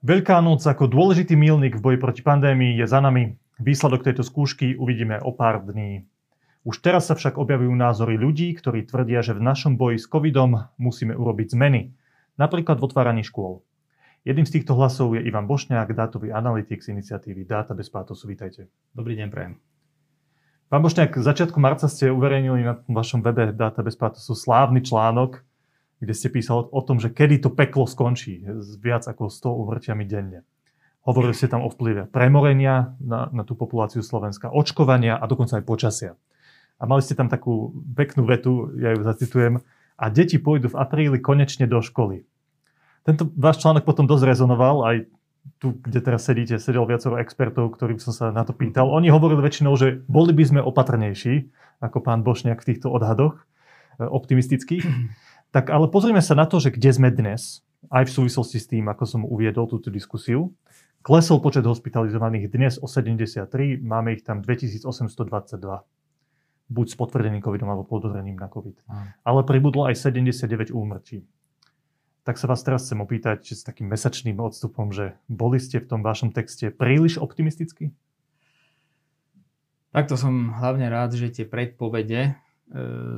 [0.00, 3.36] Veľká noc ako dôležitý milník v boji proti pandémii je za nami.
[3.60, 6.08] Výsledok tejto skúšky uvidíme o pár dní.
[6.64, 10.72] Už teraz sa však objavujú názory ľudí, ktorí tvrdia, že v našom boji s covidom
[10.80, 11.92] musíme urobiť zmeny.
[12.40, 13.60] Napríklad v otváraní škôl.
[14.24, 18.24] Jedným z týchto hlasov je Ivan Bošňák, dátový analytik z iniciatívy Dáta bez pátosu.
[18.24, 18.72] Vítajte.
[18.96, 19.60] Dobrý deň, prajem.
[20.72, 25.44] Pán Bošňák, začiatku marca ste uverejnili na vašom webe Dáta bez pátosu slávny článok,
[26.00, 30.04] kde ste písal o tom, že kedy to peklo skončí s viac ako 100 umrtiami
[30.08, 30.48] denne.
[31.04, 35.64] Hovorili ste tam o vplyve premorenia na, na tú populáciu Slovenska, očkovania a dokonca aj
[35.64, 36.12] počasia.
[36.80, 39.60] A mali ste tam takú peknú vetu, ja ju zacitujem,
[40.00, 42.24] a deti pôjdu v apríli konečne do školy.
[43.04, 44.96] Tento váš článok potom dosť rezonoval, aj
[45.60, 48.88] tu, kde teraz sedíte, sedel viacero expertov, ktorým som sa na to pýtal.
[48.92, 53.40] Oni hovorili väčšinou, že boli by sme opatrnejší, ako pán Bošniak v týchto odhadoch,
[54.00, 54.84] e, optimistických.
[55.50, 58.86] Tak ale pozrieme sa na to, že kde sme dnes, aj v súvislosti s tým,
[58.86, 60.54] ako som uviedol túto diskusiu.
[61.02, 63.50] Klesol počet hospitalizovaných dnes o 73,
[63.82, 65.58] máme ich tam 2822.
[66.70, 68.78] Buď s potvrdeným covidom alebo podozrením na covid.
[69.26, 71.26] Ale pribudlo aj 79 úmrtí.
[72.22, 76.06] Tak sa vás teraz chcem opýtať, s takým mesačným odstupom, že boli ste v tom
[76.06, 77.90] vašom texte príliš optimistickí?
[79.90, 82.38] Takto som hlavne rád, že tie predpovede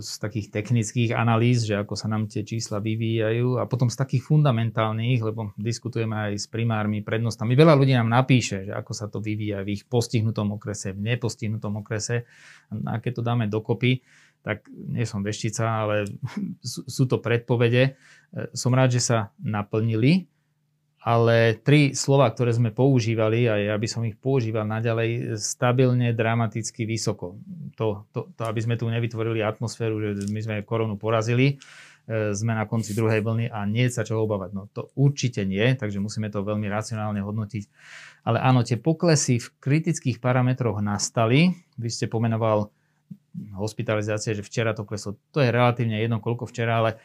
[0.01, 4.25] z takých technických analýz, že ako sa nám tie čísla vyvíjajú a potom z takých
[4.25, 7.53] fundamentálnych, lebo diskutujeme aj s primármi, prednostami.
[7.53, 11.85] Veľa ľudí nám napíše, že ako sa to vyvíja v ich postihnutom okrese, v nepostihnutom
[11.85, 12.25] okrese
[12.89, 14.01] a keď to dáme dokopy,
[14.41, 16.09] tak nie som veštica, ale
[16.97, 18.01] sú to predpovede.
[18.57, 20.33] Som rád, že sa naplnili
[21.03, 26.87] ale tri slova, ktoré sme používali, a ja by som ich používal naďalej, stabilne, dramaticky
[26.87, 27.43] vysoko.
[27.75, 31.59] To, to, to aby sme tu nevytvorili atmosféru, že my sme koronu porazili,
[32.07, 34.51] e, sme na konci druhej vlny a nie sa čo obávať.
[34.55, 37.67] No to určite nie, takže musíme to veľmi racionálne hodnotiť.
[38.23, 41.51] Ale áno, tie poklesy v kritických parametroch nastali.
[41.83, 42.71] Vy ste pomenoval
[43.57, 45.17] hospitalizácie, že včera to kleslo.
[45.33, 47.01] To je relatívne jedno, koľko včera, ale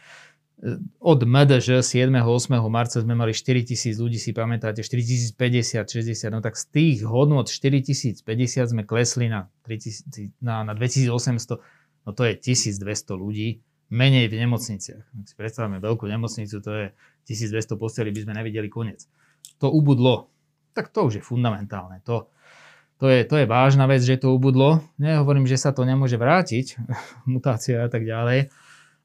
[0.98, 2.10] od MDŽ 7.
[2.10, 2.58] 8.
[2.66, 5.38] marca sme mali 4000 ľudí, si pamätáte, 4050,
[5.86, 8.26] 60, no tak z tých hodnot 4050
[8.66, 11.62] sme klesli na, 3000, na, na 2800,
[12.06, 12.82] no to je 1200
[13.14, 13.62] ľudí
[13.94, 15.04] menej v nemocniciach.
[15.06, 16.86] Ak si predstavíme veľkú nemocnicu, to je
[17.30, 19.06] 1200 posteli, by sme nevideli koniec.
[19.62, 20.34] To ubudlo.
[20.74, 22.02] Tak to už je fundamentálne.
[22.10, 22.34] To,
[22.98, 24.82] to je, to je vážna vec, že to ubudlo.
[24.98, 26.82] Nehovorím, že sa to nemôže vrátiť,
[27.30, 28.50] mutácia a tak ďalej,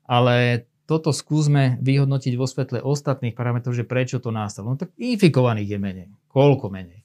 [0.09, 4.77] ale toto skúsme vyhodnotiť vo svetle ostatných parametrov, že prečo to nastalo.
[4.77, 6.09] No tak infikovaných je menej.
[6.29, 7.01] Koľko menej?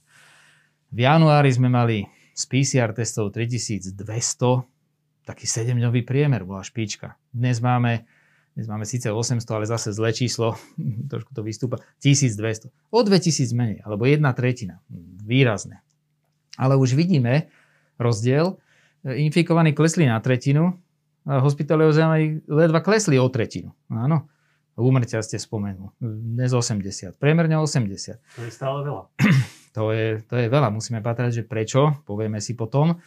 [0.92, 2.04] V januári sme mali
[2.36, 3.96] z PCR testov 3200,
[5.24, 7.16] taký 7-dňový priemer bola špička.
[7.32, 8.04] Dnes máme,
[8.60, 10.60] dnes máme síce 800, ale zase zlé číslo,
[11.12, 12.68] trošku to vystúpa, 1200.
[12.92, 14.84] O 2000 menej, alebo jedna tretina.
[15.24, 15.80] Výrazné.
[16.60, 17.48] Ale už vidíme
[17.96, 18.60] rozdiel.
[19.08, 20.76] Infikovaní klesli na tretinu,
[21.28, 23.76] hospitalizovaní ledva klesli o tretinu.
[23.92, 24.32] Áno.
[24.78, 25.90] Úmrtia ste spomenul.
[26.00, 27.18] Dnes 80.
[27.18, 28.38] Priemerne 80.
[28.38, 29.04] To je stále veľa.
[29.78, 30.74] To je, to je veľa.
[30.74, 32.02] Musíme patrať, že prečo.
[32.02, 32.98] Povieme si potom.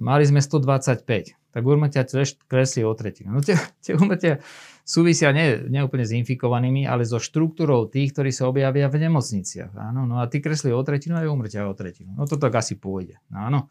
[0.00, 1.04] Mali sme 125.
[1.52, 2.08] Tak úmrtia
[2.48, 3.36] klesli o tretinu.
[3.36, 3.52] No tie,
[3.84, 4.40] tie úmrtia
[4.80, 9.76] súvisia nie, nie úplne s infikovanými, ale so štruktúrou tých, ktorí sa objavia v nemocniciach.
[9.76, 10.08] Áno.
[10.08, 12.16] No a tí kresli o tretinu aj úmrtia o tretinu.
[12.16, 13.20] No to tak asi pôjde.
[13.28, 13.68] Áno.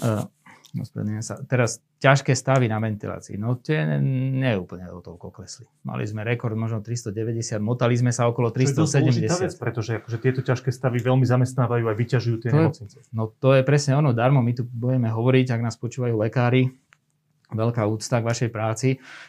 [0.00, 0.24] Uh,
[1.20, 1.36] sa.
[1.44, 3.36] Teraz ťažké stavy na ventilácii.
[3.36, 5.68] No tie nie úplne o toľko klesli.
[5.84, 9.28] Mali sme rekord možno 390, motali sme sa okolo 370.
[9.28, 12.96] To je vec, pretože akože tieto ťažké stavy veľmi zamestnávajú a vyťažujú tie to nemocnice.
[13.12, 14.40] no to je presne ono, darmo.
[14.40, 16.72] My tu budeme hovoriť, ak nás počúvajú lekári,
[17.52, 18.88] veľká úcta k vašej práci.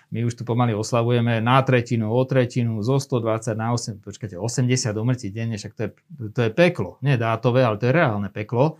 [0.09, 4.95] My už tu pomaly oslavujeme na tretinu, o tretinu, zo 120 na 8, počkajte, 80
[4.95, 5.89] umrtí denne, však to je,
[6.31, 6.97] to je peklo.
[7.03, 8.79] Nie dátové, ale to je reálne peklo.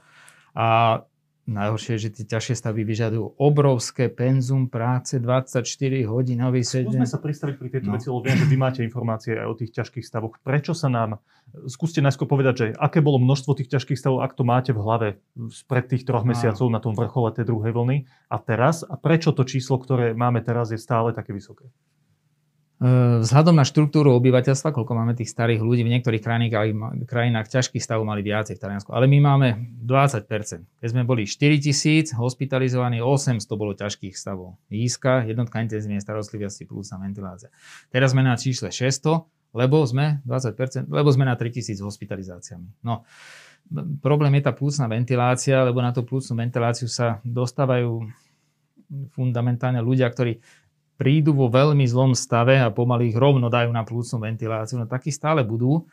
[0.55, 1.01] A
[1.43, 5.67] Najhoršie je, že tie ťažšie stavy vyžadujú obrovské penzum práce, 24
[6.07, 6.95] hodinový sedem.
[6.95, 7.99] Skúsme sa pristaviť pri tejto no.
[7.99, 10.39] veci, lebo viem, že vy máte informácie aj o tých ťažkých stavoch.
[10.39, 11.19] Prečo sa nám,
[11.67, 15.07] skúste najskôr povedať, že aké bolo množstvo tých ťažkých stavov, ak to máte v hlave
[15.51, 19.43] spred tých troch mesiacov na tom vrchole tej druhej vlny a teraz a prečo to
[19.43, 21.67] číslo, ktoré máme teraz, je stále také vysoké?
[22.83, 28.03] Vzhľadom na štruktúru obyvateľstva, koľko máme tých starých ľudí, v niektorých krajinách, krajinách ťažkých stavov
[28.03, 29.47] mali viacej v Taliansku, ale my máme
[29.87, 30.27] 20%.
[30.83, 34.59] Keď sme boli 4000 hospitalizovaní, 800 bolo ťažkých stavov.
[34.67, 37.47] Nízka, jednotka intenzívnej starostlivosti plus na ventilácia.
[37.87, 42.83] Teraz sme na čísle 600, lebo sme 20%, lebo sme na 3000 hospitalizáciami.
[42.83, 43.07] No,
[44.03, 48.03] problém je tá plúcna ventilácia, lebo na tú plúcnu ventiláciu sa dostávajú
[49.15, 50.43] fundamentálne ľudia, ktorí
[50.97, 55.09] prídu vo veľmi zlom stave a pomaly ich rovno dajú na plúcnú ventiláciu, no takí
[55.09, 55.85] stále budú.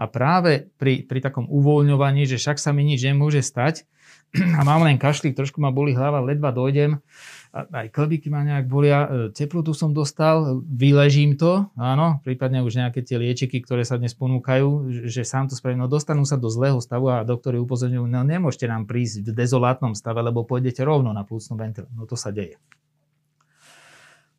[0.00, 3.84] A práve pri, pri takom uvoľňovaní, že však sa mi nič nemôže stať
[4.58, 7.02] a mám len kašlík, trošku ma boli hlava, ledva dojdem,
[7.50, 13.02] aj klbíky ma nejak bolia, e, teplotu som dostal, vyležím to, áno, prípadne už nejaké
[13.02, 16.78] tie liečiky, ktoré sa dnes ponúkajú, že sám to spravím, no dostanú sa do zlého
[16.78, 21.26] stavu a doktori upozorňujú, no nemôžete nám prísť v dezolátnom stave, lebo pôjdete rovno na
[21.26, 21.92] plúcnu ventiláciu.
[21.98, 22.54] No to sa deje.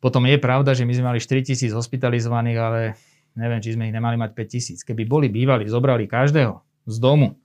[0.02, 2.80] Potom je pravda, že my sme mali 4000 hospitalizovaných, ale
[3.38, 4.82] neviem, či sme ich nemali mať 5000.
[4.82, 6.58] Keby boli bývali, zobrali každého
[6.90, 7.38] z domu,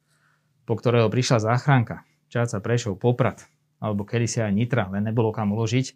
[0.65, 2.01] po ktorého prišla záchranka,
[2.33, 3.45] Čáca, Prešov, Poprad,
[3.77, 5.94] alebo kedy si aj Nitra, len nebolo kam uložiť,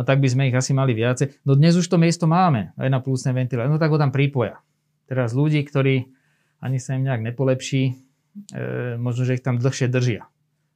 [0.00, 1.44] no tak by sme ich asi mali viacej.
[1.44, 4.64] No dnes už to miesto máme, aj na plúcnej ventilácii, no tak ho tam pripoja.
[5.04, 6.08] Teraz ľudí, ktorí
[6.64, 7.92] ani sa im nejak nepolepší,
[8.56, 10.26] e, možno, že ich tam dlhšie držia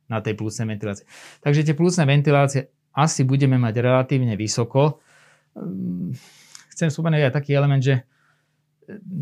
[0.07, 1.09] na tej plúcnej ventilácii.
[1.41, 5.01] Takže tie plúcne ventilácie asi budeme mať relatívne vysoko.
[5.57, 6.13] Ehm,
[6.73, 8.03] chcem spomenúť aj taký element, že e,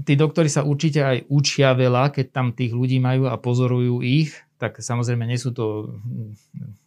[0.04, 4.34] tí doktori sa určite aj učia veľa, keď tam tých ľudí majú a pozorujú ich,
[4.60, 5.96] tak samozrejme nie sú to,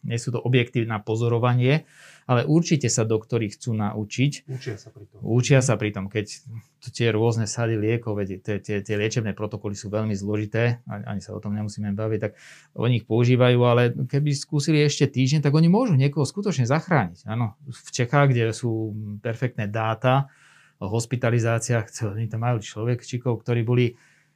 [0.06, 1.82] nie sú to objektívne pozorovanie,
[2.30, 4.46] ale určite sa doktori chcú naučiť.
[4.46, 5.18] Učia sa pri tom.
[5.20, 6.30] Učia sa pri tom, keď
[6.94, 11.42] tie rôzne sady liekov, tie, tie, tie liečebné protokoly sú veľmi zložité, ani sa o
[11.42, 12.32] tom nemusíme baviť, tak
[12.78, 17.26] oni ich používajú, ale keby skúsili ešte týždeň, tak oni môžu niekoho skutočne zachrániť.
[17.26, 20.30] Áno, v Čechách, kde sú perfektné dáta
[20.78, 23.86] o hospitalizáciách, oni tam majú človekčíkov, ktorí boli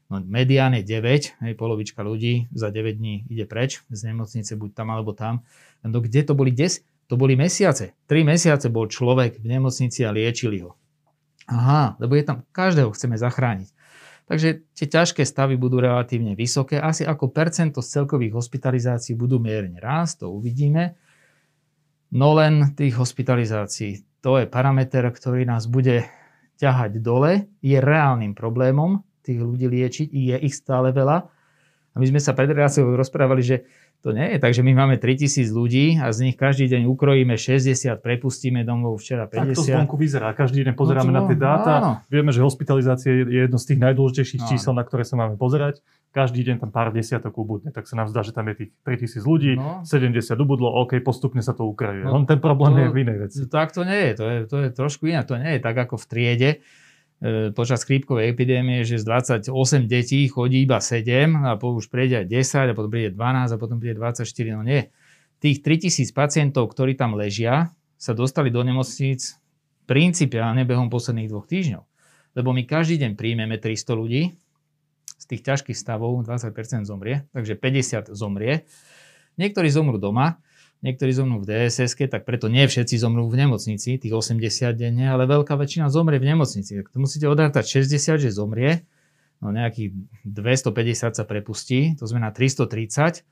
[0.09, 4.71] No, medián je 9, hej, polovička ľudí za 9 dní ide preč z nemocnice, buď
[4.73, 5.45] tam alebo tam.
[5.85, 6.81] No kde to boli 10?
[7.13, 7.93] To boli mesiace.
[8.09, 10.77] 3 mesiace bol človek v nemocnici a liečili ho.
[11.49, 13.69] Aha, lebo je tam, každého chceme zachrániť.
[14.29, 16.77] Takže tie ťažké stavy budú relatívne vysoké.
[16.77, 21.01] Asi ako percento z celkových hospitalizácií budú mierne rásť, to uvidíme.
[22.13, 26.05] No len tých hospitalizácií, to je parameter, ktorý nás bude
[26.61, 31.29] ťahať dole, je reálnym problémom, tých ľudí liečiť, je ich stále veľa.
[31.93, 33.57] A my sme sa pred reláciou rozprávali, že
[33.99, 37.35] to nie je tak, že my máme 3000 ľudí a z nich každý deň ukrojíme
[37.35, 39.35] 60, prepustíme domov včera 50.
[39.35, 40.31] Tak to zvonku vyzerá.
[40.39, 41.73] Každý deň pozeráme no, na tie dáta.
[41.83, 41.93] Áno.
[42.07, 44.51] Vieme, že hospitalizácia je jedno z tých najdôležitejších áno.
[44.55, 45.83] čísel, na ktoré sa máme pozerať.
[46.15, 47.75] Každý deň tam pár desiatok ubudne.
[47.75, 49.83] Tak sa nám zdá, že tam je tých 3000 ľudí, no.
[49.83, 52.07] 70 ubudlo, OK, postupne sa to ukrajuje.
[52.07, 53.37] No, ten problém to, je v inej veci.
[53.51, 54.13] Tak to nie je.
[54.15, 55.27] To je, to je trošku iné.
[55.27, 56.51] To nie je tak ako v triede
[57.55, 59.51] počas chrípkovej epidémie, že z 28
[59.91, 63.57] detí chodí iba 7 a po už prejde aj 10 a potom príde 12 a
[63.59, 64.23] potom príde 24.
[64.55, 64.87] No nie.
[65.43, 69.35] Tých 3000 pacientov, ktorí tam ležia, sa dostali do nemocníc
[69.91, 71.83] principiálne behom posledných dvoch týždňov.
[72.39, 74.39] Lebo my každý deň príjmeme 300 ľudí,
[75.19, 78.63] z tých ťažkých stavov 20% zomrie, takže 50 zomrie.
[79.35, 80.39] Niektorí zomrú doma,
[80.83, 85.27] niektorí zomrú v DSS, tak preto nie všetci zomrú v nemocnici, tých 80 denne, ale
[85.27, 86.79] veľká väčšina zomrie v nemocnici.
[86.79, 88.87] Tak to musíte odrátať 60, že zomrie,
[89.43, 89.95] no nejakých
[90.27, 93.27] 250 sa prepustí, to znamená 330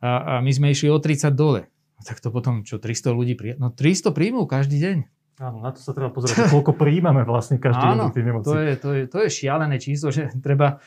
[0.00, 1.68] a, a my sme išli o 30 dole.
[2.04, 3.56] Tak to potom, čo 300 ľudí príjmu?
[3.60, 4.98] No 300 príjmú každý deň.
[5.36, 8.48] Áno, na to sa treba pozrieť, koľko príjmame vlastne každý deň v tej nemocnici.
[8.48, 10.80] To je, to, je, to je šialené číslo, že treba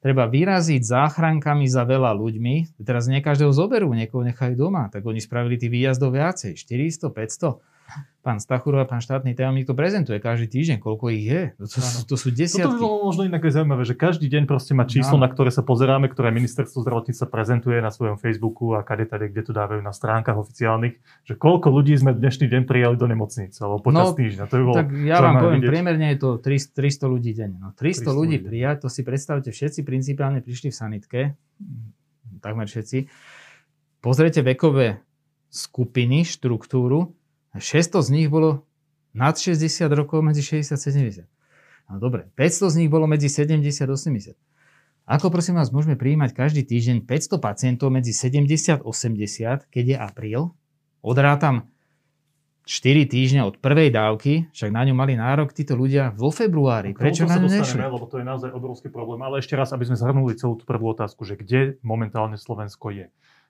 [0.00, 2.82] treba vyraziť záchrankami za veľa ľuďmi.
[2.84, 4.88] Teraz nie každého zoberú, niekoho nechajú doma.
[4.92, 6.56] Tak oni spravili tých výjazdov viacej.
[6.56, 7.75] 400, 500
[8.26, 11.42] pán Stachurov a pán štátny tajomník to prezentuje každý týždeň, koľko ich je.
[11.62, 11.80] To, to,
[12.10, 12.66] to sú desiatky.
[12.66, 15.22] Toto by bolo možno inak zaujímavé, že každý deň proste má číslo, no.
[15.22, 19.42] na ktoré sa pozeráme, ktoré ministerstvo zdravotníctva prezentuje na svojom Facebooku a kade tady, kde
[19.46, 23.78] to dávajú na stránkach oficiálnych, že koľko ľudí sme dnešný deň prijali do nemocnice alebo
[23.78, 24.42] počas no, týždňa.
[24.50, 25.70] To by bolo tak ja vám poviem, vidieť.
[25.70, 27.58] priemerne je to 300, 300 ľudí denne.
[27.62, 31.20] No, 300, 300 ľudí prijať, to si predstavte, všetci principiálne prišli v sanitke,
[32.42, 33.06] takmer všetci.
[34.02, 34.98] Pozrite vekové
[35.46, 37.14] skupiny, štruktúru,
[37.58, 38.64] 600 z nich bolo
[39.16, 41.24] nad 60 rokov medzi 60 a 70.
[41.86, 44.36] No dobre, 500 z nich bolo medzi 70 a 80.
[45.06, 49.96] Ako prosím vás môžeme prijímať každý týždeň 500 pacientov medzi 70 a 80, keď je
[49.96, 50.42] apríl?
[50.98, 51.70] Odrátam
[52.66, 56.90] 4 týždne od prvej dávky, však na ňu mali nárok títo ľudia vo februári.
[56.90, 57.78] Prečo na ňu nešli?
[57.78, 59.22] Lebo to je naozaj obrovský problém.
[59.22, 63.06] Ale ešte raz, aby sme zhrnuli celú tú prvú otázku, že kde momentálne Slovensko je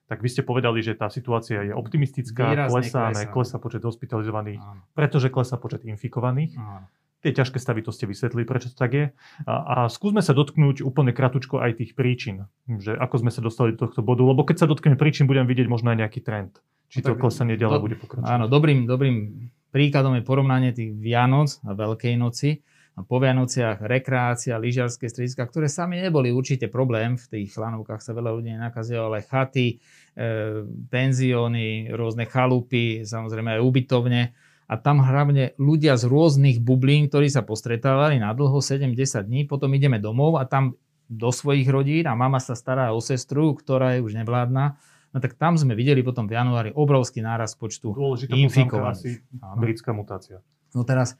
[0.07, 3.27] tak vy ste povedali, že tá situácia je optimistická, klesá, klesá.
[3.27, 4.83] klesá počet hospitalizovaných, Áno.
[4.95, 6.55] pretože klesá počet infikovaných.
[6.59, 6.87] Áno.
[7.25, 9.05] Tie ťažké stavy, to ste vysvetlili, prečo to tak je.
[9.51, 13.75] A, a skúsme sa dotknúť úplne kratučko aj tých príčin, že ako sme sa dostali
[13.75, 16.63] do tohto bodu, lebo keď sa dotkneme príčin, budem vidieť možno aj nejaký trend.
[16.87, 18.31] Či no, to klesanie ďalej do, bude pokračovať.
[18.31, 22.63] Áno, dobrým, dobrým príkladom je porovnanie tých Vianoc a Veľkej noci
[23.05, 28.33] po Vianociach rekreácia, lyžiarske strediska, ktoré sami neboli určite problém, v tých lanovkách sa veľa
[28.33, 29.77] ľudí nenakazilo, ale chaty,
[30.17, 34.33] e, penzióny, rôzne chalupy, samozrejme aj ubytovne.
[34.67, 39.69] A tam hlavne ľudia z rôznych bublín, ktorí sa postretávali na dlho 7-10 dní, potom
[39.77, 40.75] ideme domov a tam
[41.07, 44.75] do svojich rodín a mama sa stará o sestru, ktorá je už nevládna,
[45.15, 49.23] no tak tam sme videli potom v januári obrovský náraz počtu Dôležitá infikovaných.
[49.55, 50.43] britská mutácia.
[50.75, 51.15] No teraz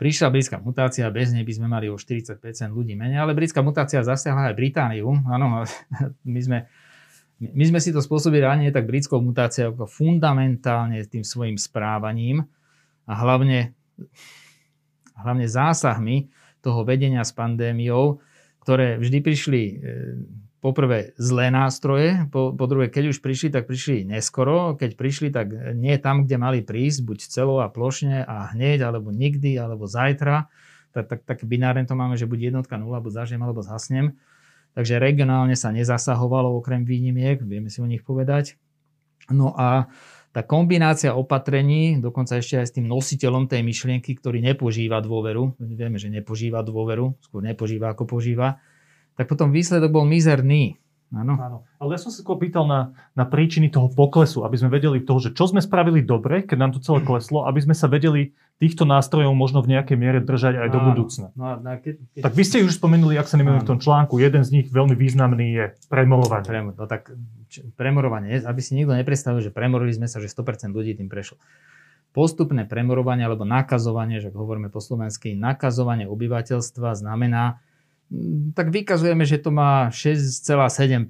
[0.00, 2.40] prišla britská mutácia, bez nej by sme mali o 40%
[2.72, 5.12] ľudí menej, ale britská mutácia zasiahla aj Britániu.
[5.28, 5.60] Áno,
[6.34, 6.64] my sme,
[7.36, 12.48] my sme si to spôsobili ani tak britskou mutáciou, ako fundamentálne tým svojim správaním
[13.04, 13.76] a hlavne,
[15.20, 16.32] hlavne zásahmi
[16.64, 18.24] toho vedenia s pandémiou,
[18.64, 19.74] ktoré vždy prišli e,
[20.60, 25.52] poprvé zlé nástroje, po, po druhé, keď už prišli, tak prišli neskoro, keď prišli, tak
[25.72, 30.52] nie tam, kde mali prísť, buď celo a plošne a hneď, alebo nikdy, alebo zajtra.
[30.92, 34.20] Tak, tak, tak binárne to máme, že buď jednotka nula, buď zažijem, alebo zhasnem.
[34.76, 38.60] Takže regionálne sa nezasahovalo okrem výnimiek, vieme si o nich povedať.
[39.32, 39.90] No a
[40.30, 45.98] tá kombinácia opatrení, dokonca ešte aj s tým nositeľom tej myšlienky, ktorý nepožíva dôveru, vieme,
[45.98, 48.62] že nepožíva dôveru, skôr nepožíva ako požíva,
[49.20, 50.80] tak potom výsledok bol mizerný.
[51.12, 51.36] Áno.
[51.36, 51.58] Áno.
[51.76, 55.36] Ale ja som sa pýtal na, na príčiny toho poklesu, aby sme vedeli toho, že
[55.36, 59.36] čo sme spravili dobre, keď nám to celé kleslo, aby sme sa vedeli týchto nástrojov
[59.36, 61.26] možno v nejakej miere držať aj do budúcna.
[61.36, 62.22] No, no, keď, keď...
[62.24, 64.96] Tak vy ste už spomenuli, ak sa nemýlim v tom článku, jeden z nich veľmi
[64.96, 66.48] významný je premorovanie.
[66.48, 67.12] Premor, no tak
[67.76, 71.36] premorovanie, aby si nikto nepredstavil, že premorili sme sa, že 100% ľudí tým prešlo.
[72.16, 77.58] Postupné premorovanie alebo nakazovanie, že hovoríme po slovensky, nakazovanie obyvateľstva znamená,
[78.58, 81.06] tak vykazujeme, že to má 6,7%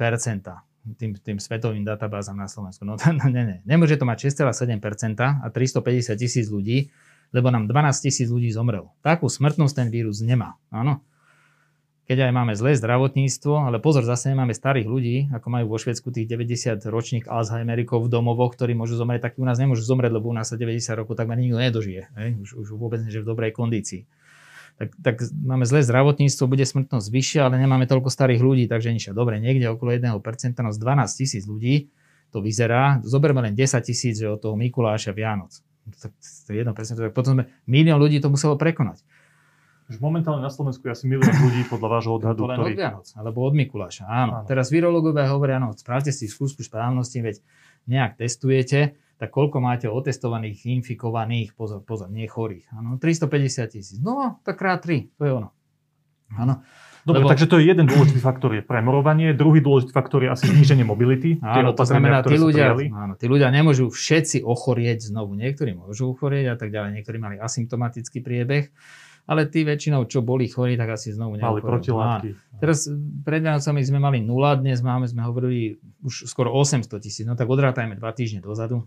[0.96, 2.84] tým, tým svetovým databázam na Slovensku.
[2.84, 6.92] No, no ne, ne, nemôže to mať 6,7% a 350 tisíc ľudí,
[7.30, 8.96] lebo nám 12 tisíc ľudí zomrelo.
[9.04, 10.58] Takú smrtnosť ten vírus nemá.
[10.72, 11.04] Áno.
[12.10, 16.10] Keď aj máme zlé zdravotníctvo, ale pozor, zase nemáme starých ľudí, ako majú vo Švedsku
[16.10, 20.26] tých 90 ročných Alzheimerikov v domovoch, ktorí môžu zomrieť, tak u nás nemôžu zomrieť, lebo
[20.26, 22.10] u nás sa 90 rokov takmer nikto nedožije.
[22.42, 24.10] Už, už vôbec nie, že v dobrej kondícii
[24.80, 29.12] tak, tak máme zlé zdravotníctvo, bude smrtnosť vyššia, ale nemáme toľko starých ľudí, takže nič.
[29.12, 30.08] Dobre, niekde okolo 1%,
[30.64, 31.92] no z 12 tisíc ľudí
[32.32, 33.04] to vyzerá.
[33.04, 35.52] Zoberme len 10 tisíc od toho Mikuláša Vianoc.
[36.00, 39.04] Tak to je 1%, tak potom sme, milión ľudí to muselo prekonať.
[39.92, 42.40] Už momentálne na Slovensku je asi milión ľudí podľa vášho odhadu.
[42.40, 42.72] To len ktorý...
[42.72, 44.08] od Vianoc, alebo od Mikuláša.
[44.08, 44.32] Áno.
[44.40, 44.48] áno.
[44.48, 47.36] Teraz virológovia hovoria, áno, spravte si skúšku správnosti, veď
[47.84, 52.72] nejak testujete tak koľko máte otestovaných, infikovaných, pozor, pozor, nie chorých.
[52.72, 54.00] Áno, 350 tisíc.
[54.00, 55.52] No, tak krát 3, to je ono.
[56.40, 56.64] Áno.
[57.04, 57.28] Dobre, Lebo...
[57.32, 61.36] takže to je jeden dôležitý faktor je premorovanie, druhý dôležitý faktor je asi zníženie mobility.
[61.40, 65.32] Áno, to znamená, tí ľudia, áno, tí ľudia nemôžu všetci ochorieť znovu.
[65.36, 68.68] Niektorí môžu ochorieť a tak ďalej, niektorí mali asymptomatický priebeh,
[69.28, 71.64] ale tí väčšinou, čo boli chorí, tak asi znovu neochorili.
[71.64, 72.28] Mali protilátky.
[72.60, 72.84] Teraz
[73.24, 77.48] pred Vianocami sme mali 0, dnes máme, sme hovorili už skoro 800 tisíc, no tak
[77.48, 78.84] odrátajme dva týždne dozadu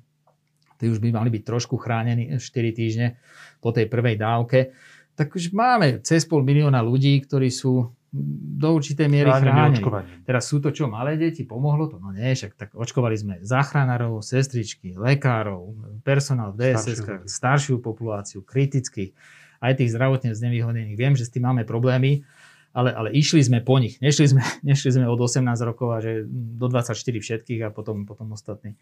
[0.84, 2.44] tí už by mali byť trošku chránení 4
[2.76, 3.16] týždne
[3.64, 4.76] po tej prvej dávke,
[5.16, 9.82] tak už máme cez pol milióna ľudí, ktorí sú do určitej miery chránení.
[10.22, 11.48] Teraz sú to čo, malé deti?
[11.48, 11.98] Pomohlo to?
[11.98, 15.74] No nie, však tak očkovali sme záchranárov, sestričky, lekárov,
[16.06, 19.18] personál v DSS, staršiu, populáciu, kritických,
[19.64, 21.00] aj tých zdravotne znevýhodnených.
[21.00, 22.22] Viem, že s tým máme problémy,
[22.70, 23.98] ale, ale išli sme po nich.
[23.98, 28.30] Nešli sme, nešli sme od 18 rokov a že do 24 všetkých a potom, potom
[28.34, 28.78] ostatní.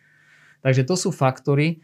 [0.61, 1.81] Takže to sú faktory,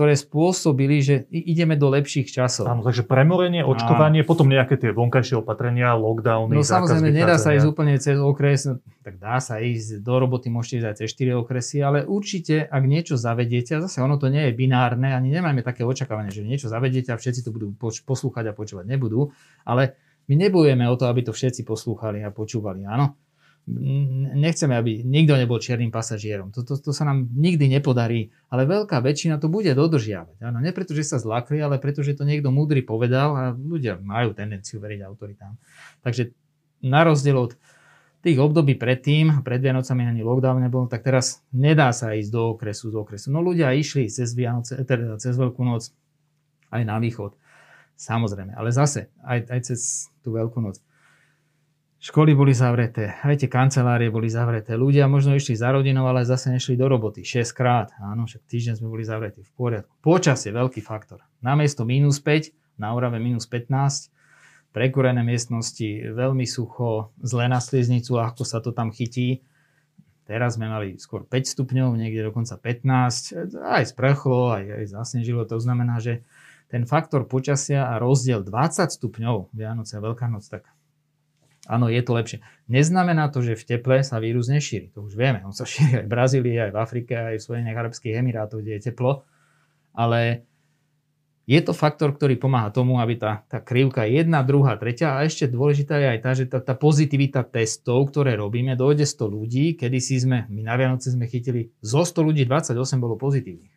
[0.00, 2.64] ktoré spôsobili, že ideme do lepších časov.
[2.70, 4.28] Áno, takže premorenie, očkovanie, Áno.
[4.32, 6.56] potom nejaké tie vonkajšie opatrenia, lockdowny.
[6.56, 10.48] No samozrejme, nedá sa ísť úplne cez okres, no, tak dá sa ísť do roboty,
[10.48, 14.32] môžete ísť aj cez 4 okresy, ale určite, ak niečo zavediete, a zase ono to
[14.32, 18.46] nie je binárne, ani nemáme také očakávanie, že niečo zavediete a všetci to budú poslúchať
[18.48, 19.34] a počúvať nebudú,
[19.66, 23.20] ale my nebojujeme o to, aby to všetci poslúchali a počúvali, áno
[24.34, 26.50] nechceme, aby nikto nebol čiernym pasažierom.
[26.56, 30.42] To, to, to sa nám nikdy nepodarí, ale veľká väčšina to bude dodržiavať.
[30.42, 34.02] Áno, nie preto, že sa zlakli, ale preto, že to niekto múdry povedal a ľudia
[34.02, 35.54] majú tendenciu veriť autoritám.
[36.02, 36.34] Takže
[36.82, 37.52] na rozdiel od
[38.20, 42.92] tých období predtým, pred Vianocami ani lockdown nebol, tak teraz nedá sa ísť do okresu,
[42.92, 43.32] z okresu.
[43.32, 45.88] No ľudia išli cez, Vianoce, teda cez Veľkú noc
[46.68, 47.32] aj na východ.
[47.96, 50.80] Samozrejme, ale zase aj, aj cez tú Veľkú noc
[52.00, 54.72] Školy boli zavreté, aj tie kancelárie boli zavreté.
[54.72, 57.20] Ľudia možno išli za rodinou, ale zase nešli do roboty.
[57.20, 57.92] 6 krát.
[58.00, 59.44] Áno, však týždeň sme boli zavretí.
[59.44, 59.92] V poriadku.
[60.00, 61.20] Počas je veľký faktor.
[61.44, 64.08] Namiesto minus 5, na Orave minus 15,
[64.72, 69.44] prekúrené miestnosti, veľmi sucho, zlé na sliznicu, ľahko sa to tam chytí.
[70.24, 73.60] Teraz sme mali skôr 5 stupňov, niekde dokonca 15.
[73.60, 75.44] Aj sprchlo, aj, aj zasnežilo.
[75.44, 76.24] To znamená, že
[76.72, 80.64] ten faktor počasia a rozdiel 20 stupňov Vianoce a Veľká noc, tak
[81.70, 82.42] Áno, je to lepšie.
[82.66, 84.90] Neznamená to, že v teple sa vírus nešíri.
[84.98, 85.38] To už vieme.
[85.46, 88.82] On sa šíri aj v Brazílii, aj v Afrike, aj v Spojených Arabských Emirátoch, kde
[88.82, 89.22] je teplo.
[89.94, 90.50] Ale
[91.46, 95.50] je to faktor, ktorý pomáha tomu, aby tá, tá krivka jedna, druhá, tretia a ešte
[95.50, 99.98] dôležitá je aj tá, že tá, tá pozitivita testov, ktoré robíme, dojde 100 ľudí, kedy
[99.98, 103.74] si sme, my na Vianoce sme chytili, zo 100 ľudí 28 bolo pozitívnych.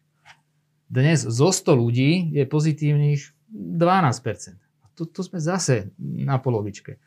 [0.86, 4.62] Dnes zo 100 ľudí je pozitívnych 12%.
[4.94, 7.02] Tu, tu sme zase na polovičke.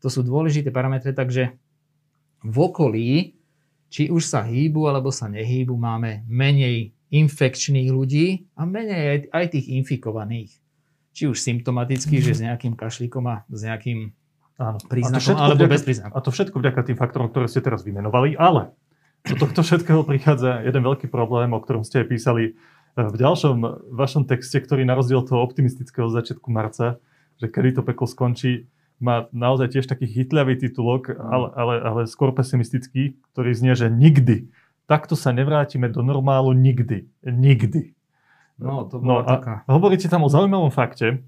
[0.00, 1.56] To sú dôležité parametre, takže
[2.40, 3.36] v okolí,
[3.92, 9.46] či už sa hýbu alebo sa nehýbu, máme menej infekčných ľudí a menej aj, aj
[9.58, 10.52] tých infikovaných.
[11.10, 14.14] Či už symptomaticky, že s nejakým kašlíkom a s nejakým
[14.62, 14.78] Áno.
[14.86, 16.12] príznakom, alebo vďaka, bez príznaku.
[16.14, 18.70] A to všetko vďaka tým faktorom, ktoré ste teraz vymenovali, ale
[19.26, 22.54] do tohto všetkého prichádza jeden veľký problém, o ktorom ste aj písali eh,
[22.94, 27.02] v ďalšom vašom texte, ktorý na rozdiel toho optimistického začiatku marca,
[27.42, 32.36] že kedy to peklo skončí, má naozaj tiež taký chytľavý titulok, ale, ale, ale skôr
[32.36, 34.52] pesimistický, ktorý znie, že nikdy
[34.90, 37.06] takto sa nevrátime do normálu nikdy.
[37.22, 37.94] Nikdy.
[38.58, 39.54] No, to bola no, taká.
[39.70, 41.22] Hovoríte tam o zaujímavom fakte,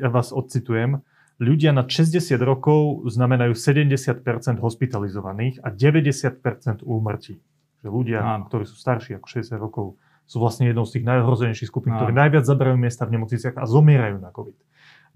[0.00, 1.02] ja vás odcitujem,
[1.42, 4.24] ľudia nad 60 rokov znamenajú 70%
[4.62, 7.42] hospitalizovaných a 90% úmrtí.
[7.84, 8.44] Že ľudia, Áno.
[8.46, 9.86] ktorí sú starší ako 60 rokov,
[10.24, 14.16] sú vlastne jednou z tých najhrozenejších skupín, ktorí najviac zaberajú miesta v nemocniciach a zomierajú
[14.20, 14.56] na COVID.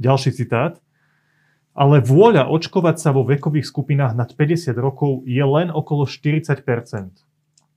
[0.02, 0.80] Ďalší citát.
[1.72, 6.60] Ale vôľa očkovať sa vo vekových skupinách nad 50 rokov je len okolo 40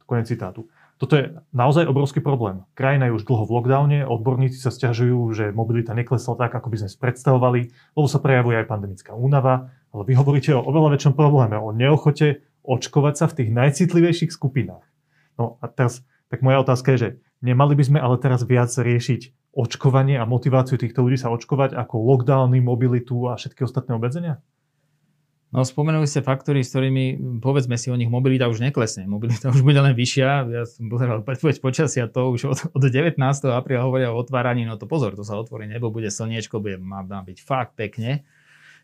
[0.05, 0.67] Konec citátu.
[0.95, 2.63] Toto je naozaj obrovský problém.
[2.71, 6.77] Krajina je už dlho v lockdowne, odborníci sa stiažujú, že mobilita neklesla tak, ako by
[6.79, 7.61] sme si predstavovali,
[7.99, 12.47] lebo sa prejavuje aj pandemická únava, ale vy hovoríte o oveľa väčšom probléme, o neochote
[12.63, 14.87] očkovať sa v tých najcitlivejších skupinách.
[15.35, 15.99] No a teraz,
[16.31, 17.09] tak moja otázka je, že
[17.43, 21.95] nemali by sme ale teraz viac riešiť očkovanie a motiváciu týchto ľudí sa očkovať ako
[21.95, 24.43] lockdowny, mobilitu a všetky ostatné obmedzenia?
[25.55, 29.07] No spomenuli ste faktory, s ktorými, povedzme si o nich, mobilita už neklesne.
[29.07, 30.51] Mobilita už bude len vyššia.
[30.51, 33.15] Ja som pozeral predpoveď počasia, to už od, od 19.
[33.55, 37.07] apríla hovoria o otváraní, no to pozor, to sa otvorí nebo, bude slniečko, bude, má,
[37.07, 38.27] má byť fakt pekne.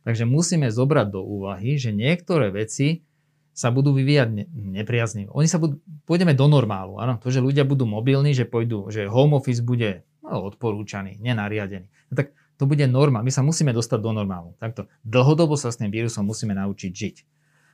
[0.07, 3.03] Takže musíme zobrať do úvahy, že niektoré veci
[3.51, 4.47] sa budú vyvíjať ne,
[4.79, 5.35] nepriaznivo.
[5.35, 7.03] Oni sa budú, pôjdeme do normálu.
[7.03, 11.87] Áno, to, že ľudia budú mobilní, že pôjdu, že home office bude no, odporúčaný, nenariadený.
[12.09, 13.25] No, tak to bude norma.
[13.25, 14.53] My sa musíme dostať do normálu.
[14.61, 14.85] Takto.
[15.01, 17.15] Dlhodobo sa s tým vírusom musíme naučiť žiť.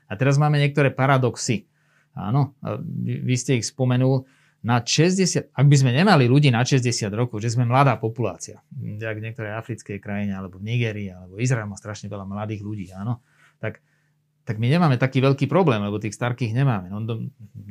[0.08, 1.68] A teraz máme niektoré paradoxy.
[2.16, 2.56] Áno,
[3.04, 4.24] vy ste ich spomenul.
[4.66, 9.16] Na 60, ak by sme nemali ľudí na 60 rokov, že sme mladá populácia, jak
[9.16, 13.22] v niektorej africkej krajine, alebo v Nigerii, alebo Izrael má strašne veľa mladých ľudí, áno,
[13.62, 13.86] tak,
[14.50, 16.90] tak my nemáme taký veľký problém, lebo tých starkých nemáme.
[16.90, 17.06] No,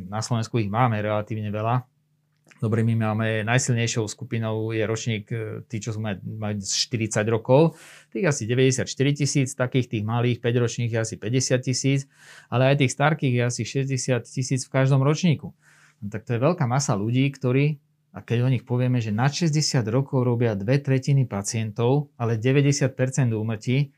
[0.07, 1.85] na Slovensku ich máme relatívne veľa,
[2.57, 7.77] Dobre, my máme najsilnejšou skupinou je ročník, e, tí, čo majú 40 rokov,
[8.09, 12.01] tých asi 94 tisíc, takých tých malých 5 ročných je asi 50 tisíc,
[12.49, 15.53] ale aj tých starkých je asi 60 tisíc v každom ročníku.
[16.01, 17.77] No, tak to je veľká masa ľudí, ktorí,
[18.17, 22.89] a keď o nich povieme, že na 60 rokov robia dve tretiny pacientov, ale 90%
[23.37, 23.93] úmrtí,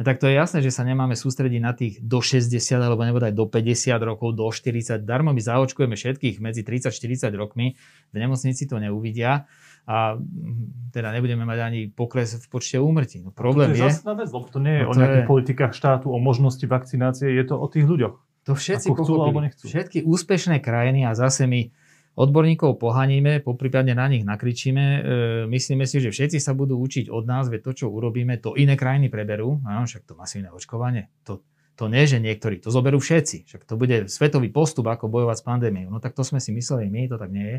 [0.00, 3.44] tak to je jasné, že sa nemáme sústrediť na tých do 60 alebo aj do
[3.44, 5.04] 50 rokov, do 40.
[5.04, 7.76] Darmo my zaočkujeme všetkých medzi 30-40 rokmi.
[8.08, 9.44] V nemocnici to neuvidia
[9.84, 13.20] a mm, teda nebudeme mať ani pokles v počte úmrtí.
[13.20, 15.30] No problém to je, je vec, lebo to nie je no to o nejakých je...
[15.30, 18.16] politikách štátu, o možnosti vakcinácie, je to o tých ľuďoch.
[18.48, 18.88] To všetci
[19.44, 19.68] nechcú.
[19.68, 21.68] Všetky úspešné krajiny a zase my
[22.18, 24.84] odborníkov pohaníme, poprípadne na nich nakričíme.
[24.84, 25.00] E,
[25.46, 28.74] myslíme si, že všetci sa budú učiť od nás, veď to, čo urobíme, to iné
[28.74, 29.62] krajiny preberú.
[29.62, 31.12] Áno, však to masívne očkovanie.
[31.28, 31.44] To,
[31.78, 33.48] to nie, že niektorí, to zoberú všetci.
[33.48, 35.88] Však to bude svetový postup, ako bojovať s pandémiou.
[35.88, 37.58] No tak to sme si mysleli my, to tak nie je.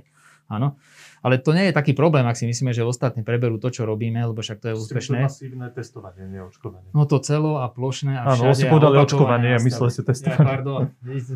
[0.50, 0.80] Áno.
[1.22, 4.18] Ale to nie je taký problém, ak si myslíme, že ostatní preberú to, čo robíme,
[4.26, 5.22] lebo však to je úspešné.
[5.22, 6.90] To masívne testovanie, nie očkovanie.
[6.98, 10.42] No to celo a plošné a Áno, si povedali očkovanie a mysleli si testovanie.
[10.42, 10.82] Ja, pardon.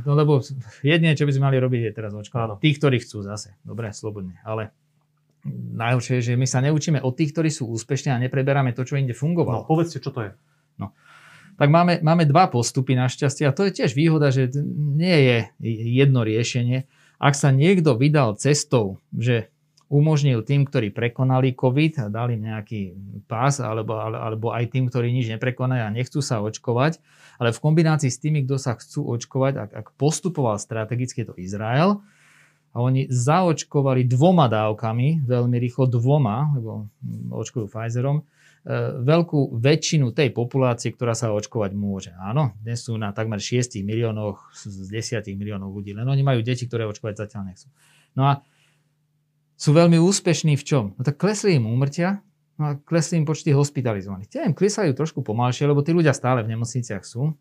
[0.01, 0.41] No lebo
[0.81, 2.57] jedine, čo by sme mali robiť, je teraz očkovanie.
[2.57, 3.53] Tí, ktorí chcú zase.
[3.61, 4.41] Dobre, slobodne.
[4.41, 4.73] Ale
[5.53, 8.97] najhoršie je, že my sa neučíme od tých, ktorí sú úspešní a nepreberáme to, čo
[8.97, 9.63] inde fungovalo.
[9.63, 10.31] No, povedzte, čo to je.
[10.81, 10.97] No.
[11.55, 15.37] Tak máme, máme dva postupy našťastie a to je tiež výhoda, že nie je
[16.03, 16.83] jedno riešenie
[17.19, 19.49] ak sa niekto vydal cestou, že
[19.85, 22.97] umožnil tým, ktorí prekonali COVID a dali nejaký
[23.29, 26.97] pás, alebo, alebo aj tým, ktorí nič neprekonajú a nechcú sa očkovať,
[27.37, 32.01] ale v kombinácii s tými, kto sa chcú očkovať, ak, ak postupoval strategicky, to Izrael,
[32.75, 36.91] a oni zaočkovali dvoma dávkami, veľmi rýchlo dvoma, lebo
[37.31, 38.27] očkujú Pfizerom,
[39.05, 42.11] veľkú väčšinu tej populácie, ktorá sa očkovať môže.
[42.17, 46.65] Áno, dnes sú na takmer 6 miliónoch z 10 miliónov ľudí, len oni majú deti,
[46.65, 47.69] ktoré očkovať zatiaľ nechcú.
[48.17, 48.33] No a
[49.53, 50.85] sú veľmi úspešní v čom?
[50.97, 52.25] No tak klesli im úmrtia,
[52.57, 54.33] no a klesli im počty hospitalizovaných.
[54.33, 57.37] Tie im klesajú trošku pomalšie, lebo tí ľudia stále v nemocniciach sú,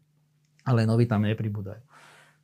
[0.68, 1.80] ale noví tam nepribúdajú.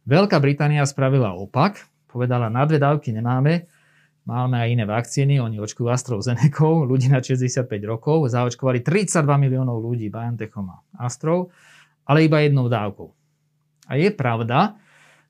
[0.09, 3.69] Veľká Británia spravila opak, povedala, na dve dávky nemáme,
[4.31, 10.07] Máme aj iné vakcíny, oni očkujú AstraZeneca, ľudí na 65 rokov, zaočkovali 32 miliónov ľudí
[10.07, 11.51] BioNTechom a Astrov,
[12.07, 13.11] ale iba jednou dávkou.
[13.91, 14.79] A je pravda,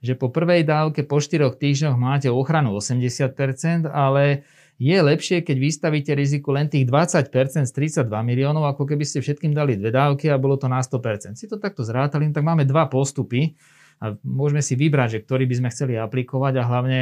[0.05, 4.45] že po prvej dávke po 4 týždňoch máte ochranu 80%, ale
[4.77, 7.33] je lepšie, keď vystavíte riziku len tých 20%
[7.65, 11.41] z 32 miliónov, ako keby ste všetkým dali dve dávky a bolo to na 100%.
[11.41, 13.57] Si to takto zrátali, tak máme dva postupy
[13.97, 17.01] a môžeme si vybrať, že ktorý by sme chceli aplikovať a hlavne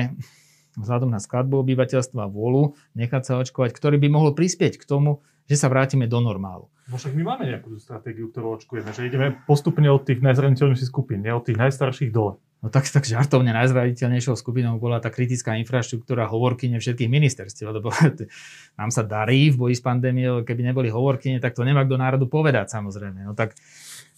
[0.80, 5.56] vzhľadom na skladbu obyvateľstva vôľu nechať sa očkovať, ktorý by mohol prispieť k tomu, že
[5.56, 6.68] sa vrátime do normálu.
[6.88, 11.20] No však my máme nejakú stratégiu, ktorú očkujeme, že ideme postupne od tých najzraniteľnejších skupín,
[11.24, 12.40] nie od tých najstarších dole.
[12.58, 17.94] No tak, tak žartovne najzraditeľnejšou skupinou bola tá kritická infraštruktúra hovorkyne všetkých ministerstiev, lebo
[18.80, 22.26] nám sa darí v boji s pandémiou, keby neboli hovorkyne, tak to nemá kto národu
[22.26, 23.30] povedať samozrejme.
[23.30, 23.54] No tak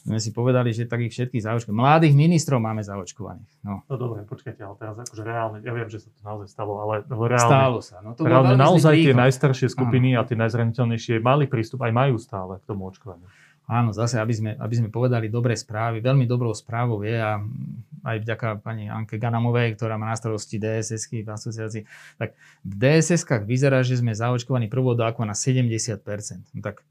[0.01, 1.81] sme si povedali, že takých všetkých zaočkovaných.
[1.81, 3.53] Mladých ministrov máme zaočkovaných.
[3.61, 3.85] No.
[3.85, 7.05] no dobre, počkajte, ale teraz akože reálne, ja viem, že sa to naozaj stalo, ale
[7.05, 8.01] reálne, stalo sa.
[8.01, 10.25] No to reálne naozaj tie najstaršie skupiny Aha.
[10.25, 13.29] a tie najzraniteľnejšie mali prístup, aj majú stále k tomu očkovaniu.
[13.71, 16.03] Áno, zase, aby sme, aby sme povedali dobré správy.
[16.03, 17.39] Veľmi dobrou správou je a
[18.03, 21.83] aj vďaka pani Anke Ganamovej, ktorá má na starosti DSS-ky v asociácii,
[22.19, 22.35] tak
[22.67, 26.03] v DSS-kách vyzerá, že sme zaočkovaní prvou dávkou na 70%.
[26.57, 26.83] No tak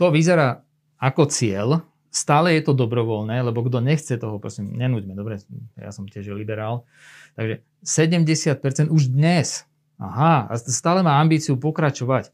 [0.00, 0.64] to vyzerá
[0.96, 1.84] ako cieľ,
[2.16, 5.44] stále je to dobrovoľné, lebo kto nechce toho, prosím, nenúďme, dobre,
[5.76, 6.88] ja som tiež liberál.
[7.36, 9.68] Takže 70% už dnes.
[10.00, 12.32] Aha, a stále má ambíciu pokračovať.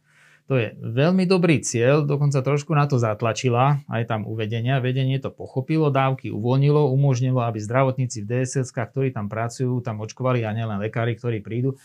[0.51, 4.83] To je veľmi dobrý cieľ, dokonca trošku na to zatlačila, aj tam uvedenia.
[4.83, 10.43] Vedenie to pochopilo, dávky uvoľnilo, umožnilo, aby zdravotníci v DSS, ktorí tam pracujú, tam očkovali
[10.43, 11.79] a nielen lekári, ktorí prídu.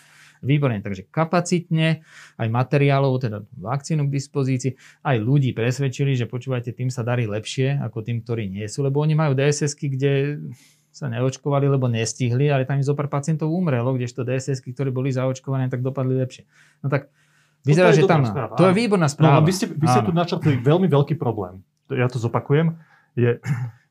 [0.45, 2.05] Výborne, takže kapacitne,
[2.37, 4.71] aj materiálov, teda vakcínu k dispozícii,
[5.05, 9.01] aj ľudí presvedčili, že počúvajte, tým sa darí lepšie ako tým, ktorí nie sú, lebo
[9.01, 10.41] oni majú dss kde
[10.93, 15.69] sa neočkovali, lebo nestihli, ale tam zo pár pacientov umrelo, kdežto dss ktorí boli zaočkované,
[15.69, 16.49] tak dopadli lepšie.
[16.81, 17.13] No tak
[17.67, 18.23] Vyzerá, že tam...
[18.23, 19.43] Správa, to je výborná správa.
[19.43, 21.67] No, vy ste, vy ste tu načrtli veľmi veľký problém.
[21.91, 22.79] Ja to zopakujem.
[23.19, 23.43] Je,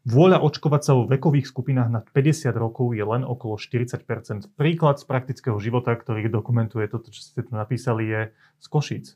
[0.07, 5.05] vôľa očkovať sa vo vekových skupinách nad 50 rokov je len okolo 40% Príklad z
[5.05, 8.21] praktického života, ktorý dokumentuje toto, čo ste tu napísali, je
[8.63, 9.07] z Košíc.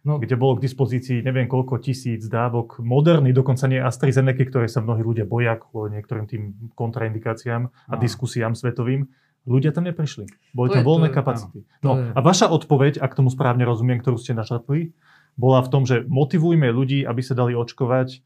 [0.00, 0.16] No.
[0.16, 5.04] kde bolo k dispozícii neviem koľko tisíc dávok moderný, dokonca nie AstraZeneca, ktoré sa mnohí
[5.04, 8.00] ľudia boja kvôli niektorým tým kontraindikáciám a no.
[8.00, 9.12] diskusiám svetovým.
[9.44, 10.24] Ľudia tam neprišli.
[10.56, 11.58] Boli to tam je, voľné to kapacity.
[11.84, 12.16] no, je.
[12.16, 14.96] a vaša odpoveď, ak tomu správne rozumiem, ktorú ste našratli,
[15.36, 18.24] bola v tom, že motivujme ľudí, aby sa dali očkovať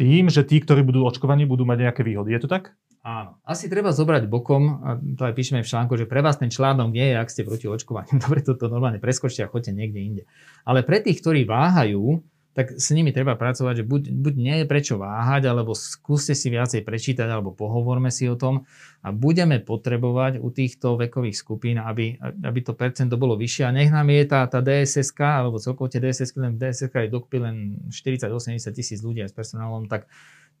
[0.00, 2.32] tým, že tí, ktorí budú očkovaní, budú mať nejaké výhody.
[2.32, 2.72] Je to tak?
[3.04, 3.36] Áno.
[3.44, 6.88] Asi treba zobrať bokom, a to aj píšeme v článku, že pre vás ten článok
[6.88, 8.16] nie je, ak ste proti očkovaniu.
[8.24, 10.22] Dobre, toto normálne preskočte a choďte niekde inde.
[10.64, 12.24] Ale pre tých, ktorí váhajú,
[12.60, 16.52] tak s nimi treba pracovať, že buď, buď nie je prečo váhať, alebo skúste si
[16.52, 18.68] viacej prečítať, alebo pohovorme si o tom
[19.00, 23.88] a budeme potrebovať u týchto vekových skupín, aby, aby to percento bolo vyššie a nech
[23.88, 27.56] nám je tá, tá DSSK, alebo celkovo tie DSSK, len DSSK je dokopy len
[27.88, 30.04] 40-80 tisíc ľudí aj s personálom, tak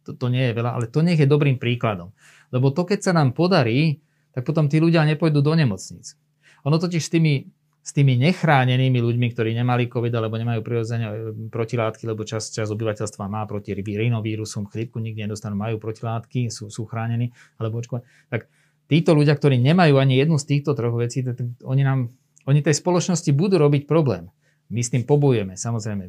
[0.08, 2.16] to, to nie je veľa, ale to nech je dobrým príkladom.
[2.48, 4.00] Lebo to, keď sa nám podarí,
[4.32, 6.16] tak potom tí ľudia nepôjdu do nemocníc.
[6.64, 7.44] Ono totiž s tými
[7.80, 11.14] s tými nechránenými ľuďmi, ktorí nemali COVID alebo nemajú prirodzene e,
[11.48, 16.84] protilátky, lebo čas, čas obyvateľstva má proti rinovírusom, chrípku nikdy nedostanú, majú protilátky, sú, sú
[16.84, 18.04] chránení alebo očkovaní.
[18.28, 18.52] Tak
[18.92, 22.12] títo ľudia, ktorí nemajú ani jednu z týchto troch vecí, tak oni nám,
[22.44, 24.28] oni tej spoločnosti budú robiť problém.
[24.70, 26.06] My s tým pobojujeme, samozrejme.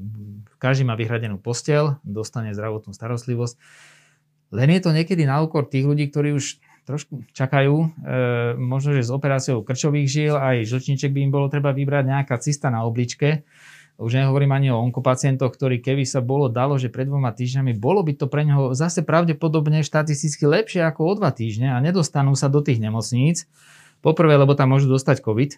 [0.61, 3.57] Každý má vyhradenú postel, dostane zdravotnú starostlivosť.
[4.53, 7.75] Len je to niekedy na úkor tých ľudí, ktorí už trošku čakajú.
[7.77, 7.87] E,
[8.57, 12.73] možno, že s operáciou krčových žil aj žlčníček by im bolo treba vybrať nejaká cista
[12.73, 13.45] na obličke.
[14.01, 18.01] Už nehovorím ani o onkopacientoch, ktorí keby sa bolo dalo, že pred dvoma týždňami, bolo
[18.01, 22.49] by to pre neho zase pravdepodobne štatisticky lepšie ako o dva týždne a nedostanú sa
[22.49, 23.45] do tých nemocníc.
[24.01, 25.51] Poprvé, lebo tam môžu dostať COVID.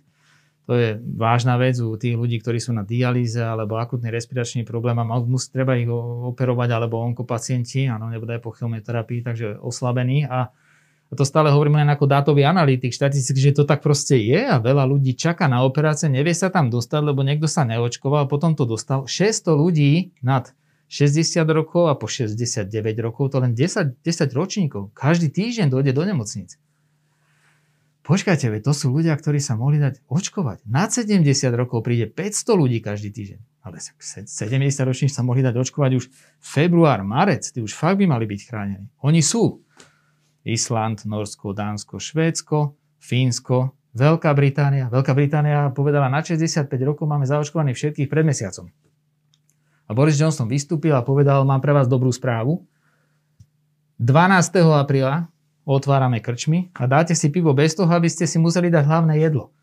[0.67, 4.95] To je vážna vec u tých ľudí, ktorí sú na dialýze alebo akutný respiračný problém
[4.95, 10.55] a musí treba ich operovať alebo onkopacienti, áno, nebude po chemoterapii, takže oslabení a
[11.13, 14.57] a to stále hovoríme len ako dátový analytik, štatistik, že to tak proste je a
[14.57, 18.65] veľa ľudí čaká na operácie, nevie sa tam dostať, lebo niekto sa neočkoval, potom to
[18.65, 19.05] dostal.
[19.05, 20.49] 600 ľudí nad
[20.89, 22.65] 60 rokov a po 69
[22.97, 24.89] rokov, to len 10, 10 ročníkov.
[24.97, 26.57] Každý týždeň dojde do nemocnic.
[28.01, 30.65] Počkajte, to sú ľudia, ktorí sa mohli dať očkovať.
[30.65, 31.23] Nad 70
[31.53, 33.39] rokov príde 500 ľudí každý týždeň.
[33.63, 34.27] Ale 70
[34.83, 36.09] ročník sa mohli dať očkovať už
[36.41, 37.47] február, marec.
[37.47, 38.89] Tí už fakt by mali byť chránení.
[39.05, 39.63] Oni sú.
[40.43, 44.89] Island, Norsko, Dánsko, Švédsko, Fínsko, Veľká Británia.
[44.89, 48.65] Veľká Británia povedala, na 65 rokov máme zaočkovaných všetkých pred mesiacom.
[49.85, 52.65] A Boris Johnson vystúpil a povedal, mám pre vás dobrú správu.
[54.01, 54.65] 12.
[54.73, 55.29] apríla
[55.63, 59.53] otvárame krčmy a dáte si pivo bez toho, aby ste si museli dať hlavné jedlo.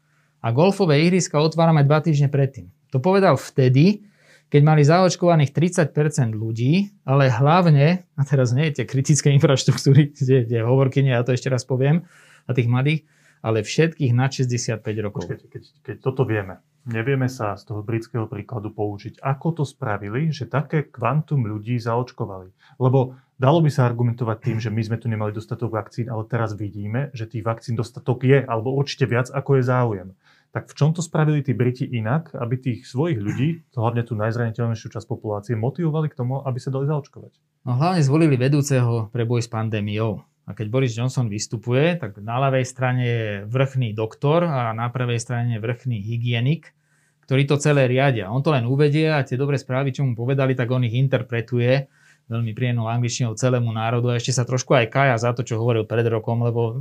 [0.40, 2.72] A golfové ihriska otvárame dva týždne predtým.
[2.94, 4.06] To povedal vtedy,
[4.50, 10.58] keď mali zaočkovaných 30% ľudí, ale hlavne, a teraz nie tie kritické infraštruktúry, kde, kde
[10.66, 12.04] hovorkyne, ja to ešte raz poviem,
[12.44, 13.06] a tých mladých,
[13.40, 15.24] ale všetkých na 65 rokov.
[15.24, 20.28] Počkejte, keď, keď toto vieme, nevieme sa z toho britského príkladu poučiť, ako to spravili,
[20.28, 22.76] že také kvantum ľudí zaočkovali.
[22.82, 26.52] Lebo dalo by sa argumentovať tým, že my sme tu nemali dostatok vakcín, ale teraz
[26.52, 30.08] vidíme, že tých vakcín dostatok je, alebo určite viac, ako je záujem.
[30.50, 34.88] Tak v čom to spravili tí Briti inak, aby tých svojich ľudí, hlavne tú najzraniteľnejšiu
[34.90, 37.32] časť populácie, motivovali k tomu, aby sa dali zaočkovať?
[37.70, 40.26] No hlavne zvolili vedúceho pre boj s pandémiou.
[40.50, 45.22] A keď Boris Johnson vystupuje, tak na ľavej strane je vrchný doktor a na pravej
[45.22, 46.74] strane je vrchný hygienik,
[47.22, 48.26] ktorý to celé riadia.
[48.26, 51.86] On to len uvedie a tie dobré správy, čo mu povedali, tak on ich interpretuje
[52.26, 55.86] veľmi príjemnou angličtinou celému národu a ešte sa trošku aj kaja za to, čo hovoril
[55.86, 56.78] pred rokom, lebo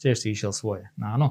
[0.00, 0.92] tiež si išiel svoje.
[1.00, 1.28] No áno.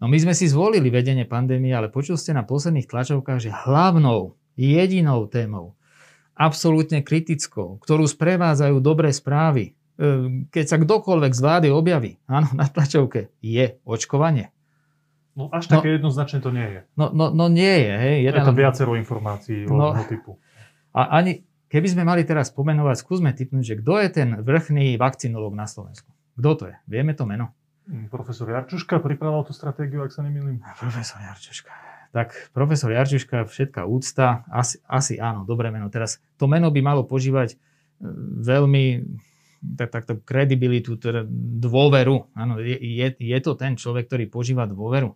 [0.00, 4.34] No my sme si zvolili vedenie pandémie, ale počul ste na posledných tlačovkách, že hlavnou,
[4.56, 5.76] jedinou témou,
[6.32, 12.64] absolútne kritickou, ktorú sprevádzajú dobré správy, Ehm, keď sa kdokoľvek z vlády objaví, áno, na
[12.64, 14.48] tlačovke, je očkovanie.
[15.36, 16.80] No až také no, jednoznačne to nie je.
[16.96, 17.94] No, no, no nie je.
[17.94, 18.16] Hej.
[18.32, 20.40] Jeden, je to viacero informácií no, typu.
[20.96, 25.52] A ani, keby sme mali teraz pomenovať, skúsme typnúť, že kto je ten vrchný vakcinológ
[25.52, 26.08] na Slovensku.
[26.34, 26.76] Kto to je?
[26.88, 27.52] Vieme to meno?
[27.90, 30.62] Hm, profesor Jarčuška pripravoval tú stratégiu, ak sa nemýlim.
[30.78, 31.70] Profesor Jarčuška.
[32.14, 35.90] Tak profesor Jarčuška, všetká úcta, asi, asi áno, dobré meno.
[35.90, 37.58] Teraz to meno by malo požívať
[37.98, 38.84] hm, veľmi
[39.76, 41.26] tak, takto kredibilitu, teda
[41.60, 42.30] dôveru.
[42.32, 45.12] Áno, je, je, je to ten človek, ktorý požíva dôveru.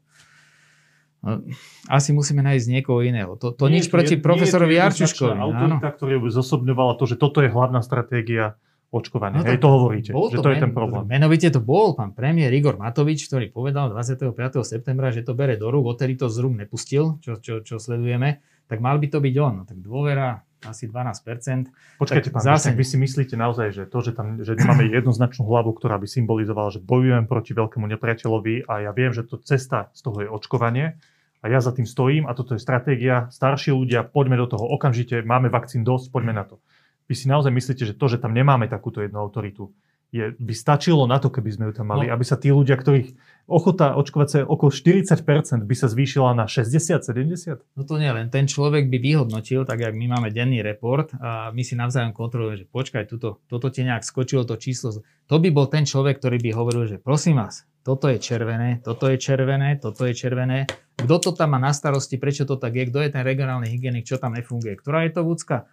[1.25, 1.41] No,
[1.89, 3.33] asi musíme nájsť niekoho iného.
[3.41, 5.41] To, to nie, nič proti profesorovi Jarčuškovi.
[5.41, 8.61] Autorita, ktorý by zosobňovala to, že toto je hlavná stratégia
[8.95, 9.43] očkovania.
[9.43, 11.03] No, Hej, to hovoríte, že to, to je ten problém.
[11.11, 14.31] Menovite to bol pán premiér Igor Matovič, ktorý povedal 25.
[14.63, 18.39] septembra, že to bere do rúk, odtedy to z rúk nepustil, čo, čo, čo sledujeme,
[18.71, 19.53] tak mal by to byť on.
[19.59, 22.01] No, tak dôvera, asi 12%.
[22.01, 22.73] Počkajte, pán zase...
[22.73, 26.73] vy si myslíte naozaj, že to, že tam že nemáme jednoznačnú hlavu, ktorá by symbolizovala,
[26.73, 30.97] že bojujem proti veľkému nepriateľovi a ja viem, že to cesta z toho je očkovanie
[31.45, 35.21] a ja za tým stojím a toto je stratégia, starší ľudia, poďme do toho okamžite,
[35.21, 36.65] máme vakcín dosť, poďme na to.
[37.05, 39.73] Vy si naozaj myslíte, že to, že tam nemáme takúto jednu autoritu,
[40.15, 42.15] je, by stačilo na to, keby sme ju tam mali, no.
[42.15, 43.19] aby sa tí ľudia, ktorých
[43.51, 47.75] ochota očkovať sa okolo 40% by sa zvýšila na 60-70?
[47.75, 51.51] No to nie, len ten človek by vyhodnotil, tak jak my máme denný report a
[51.51, 54.95] my si navzájom kontrolujeme, že počkaj, tuto, toto ti nejak skočilo to číslo.
[55.27, 59.11] To by bol ten človek, ktorý by hovoril, že prosím vás, toto je červené, toto
[59.11, 60.71] je červené, toto je červené.
[60.95, 64.07] Kto to tam má na starosti, prečo to tak je, kto je ten regionálny hygienik,
[64.07, 65.67] čo tam nefunguje, ktorá je to vúcka?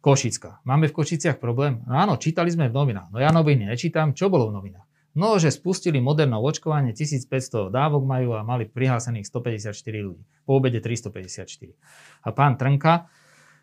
[0.00, 0.64] Košická.
[0.64, 1.84] Máme v Košiciach problém?
[1.84, 3.12] No áno, čítali sme v novinách.
[3.12, 4.16] No ja noviny nečítam.
[4.16, 4.88] Čo bolo v novinách?
[5.12, 9.74] No, že spustili moderné očkovanie, 1500 dávok majú a mali prihlásených 154
[10.06, 10.22] ľudí.
[10.46, 11.76] Po obede 354.
[12.24, 13.10] A pán Trnka,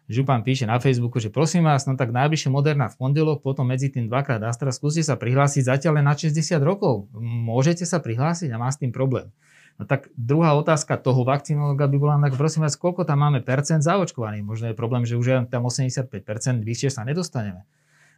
[0.08, 3.91] Župan píše na Facebooku, že prosím vás, no tak najbližšie moderná v pondelok, potom medzi
[3.91, 7.12] tým dvakrát Astra, skúste sa prihlásiť zatiaľ len na 60 rokov.
[7.19, 9.28] Môžete sa prihlásiť a má s tým problém.
[9.77, 13.85] No tak druhá otázka toho vakcinológa by bola, tak prosím vás, koľko tam máme percent
[13.85, 14.41] zaočkovaných?
[14.41, 17.61] Možno je problém, že už je tam 85%, vyššie sa nedostaneme.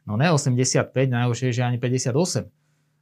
[0.07, 2.47] No ne 85, najhoršie že ani 58.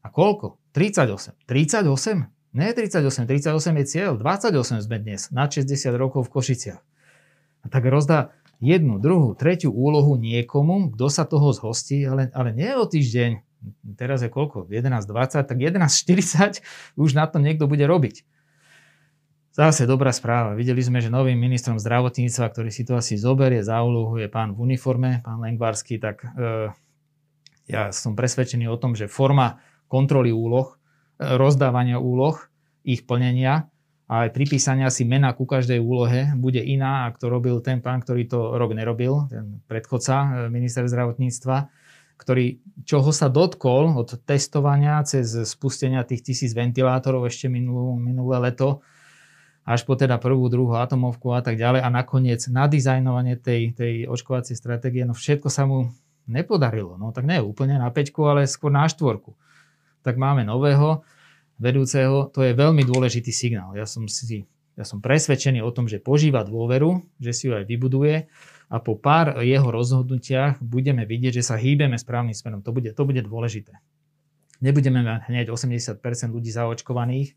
[0.02, 0.58] A koľko?
[0.74, 1.38] 38.
[1.46, 2.26] 38?
[2.58, 4.18] Ne 38, 38 je cieľ.
[4.18, 6.82] 28 sme dnes, na 60 rokov v Košiciach.
[7.62, 12.74] A tak rozdá jednu, druhú, tretiu úlohu niekomu, kto sa toho zhostí, ale, ale nie
[12.74, 13.46] o týždeň.
[13.98, 14.66] Teraz je koľko?
[14.66, 16.66] 11.20, tak 11.40
[16.98, 18.26] už na to niekto bude robiť.
[19.58, 20.54] Zase dobrá správa.
[20.54, 24.54] Videli sme, že novým ministrom zdravotníctva, ktorý si to asi zoberie za úlohu, je pán
[24.54, 26.70] v uniforme, pán Lengvarský, tak e,
[27.66, 29.58] ja som presvedčený o tom, že forma
[29.90, 30.78] kontroly úloh,
[31.18, 32.38] e, rozdávania úloh,
[32.86, 33.66] ich plnenia
[34.06, 38.06] a aj pripísania si mena ku každej úlohe bude iná, ako to robil ten pán,
[38.06, 41.66] ktorý to rok nerobil, ten predchodca, e, minister zdravotníctva,
[42.22, 48.86] ktorý čoho sa dotkol od testovania cez spustenia tých tisíc ventilátorov ešte minulú, minulé leto,
[49.68, 54.56] až po teda prvú, druhú atomovku a tak ďalej a nakoniec nadizajnovanie tej, tej očkovacej
[54.56, 55.92] stratégie, no všetko sa mu
[56.24, 56.96] nepodarilo.
[56.96, 59.36] No tak nie úplne na peťku, ale skôr na štvorku.
[60.08, 61.04] Tak máme nového
[61.60, 63.76] vedúceho, to je veľmi dôležitý signál.
[63.76, 64.48] Ja som, si,
[64.80, 68.32] ja som presvedčený o tom, že požíva dôveru, že si ju aj vybuduje
[68.72, 72.64] a po pár jeho rozhodnutiach budeme vidieť, že sa hýbeme správnym smerom.
[72.64, 73.76] To bude, to bude dôležité.
[74.64, 76.00] Nebudeme mať hneď 80%
[76.32, 77.36] ľudí zaočkovaných,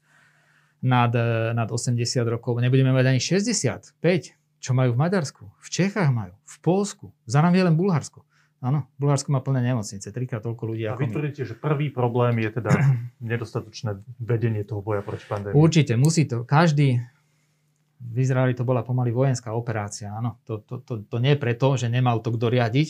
[0.81, 2.61] nad, e, nad 80 rokov.
[2.61, 5.43] Nebudeme mať ani 65, čo majú v Maďarsku.
[5.47, 7.13] V Čechách majú, v Polsku.
[7.25, 8.25] Za nami je len Bulharsko.
[8.61, 10.85] Áno, Bulharsko má plné nemocnice, trikrát toľko ľudí.
[10.85, 12.73] A vy tvrdíte, že prvý problém je teda
[13.33, 15.57] nedostatočné vedenie toho boja proti pandémii.
[15.57, 16.45] Určite, musí to.
[16.45, 17.01] Každý,
[18.01, 20.13] v Izraeli to bola pomaly vojenská operácia.
[20.13, 22.89] Áno, to, to, to, to nie preto, že nemal to kto riadiť,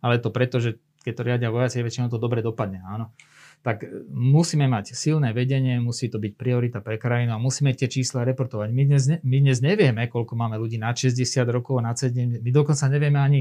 [0.00, 2.80] ale to preto, že keď to riadia vojaci, väčšinou to dobre dopadne.
[2.84, 3.12] Áno.
[3.60, 7.92] Tak e, musíme mať silné vedenie, musí to byť priorita pre krajinu a musíme tie
[7.92, 8.68] čísla reportovať.
[8.72, 11.20] My dnes, my dnes nevieme, koľko máme ľudí na 60
[11.52, 13.40] rokov, na 70, my dokonca nevieme ani,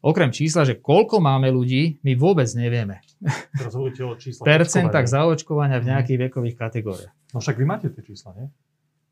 [0.00, 3.04] okrem čísla, že koľko máme ľudí, my vôbec nevieme.
[3.52, 7.14] Teraz hovoríte o číslach Percentách zaočkovania v nejakých vekových kategóriách.
[7.36, 8.48] No však vy máte tie čísla, nie?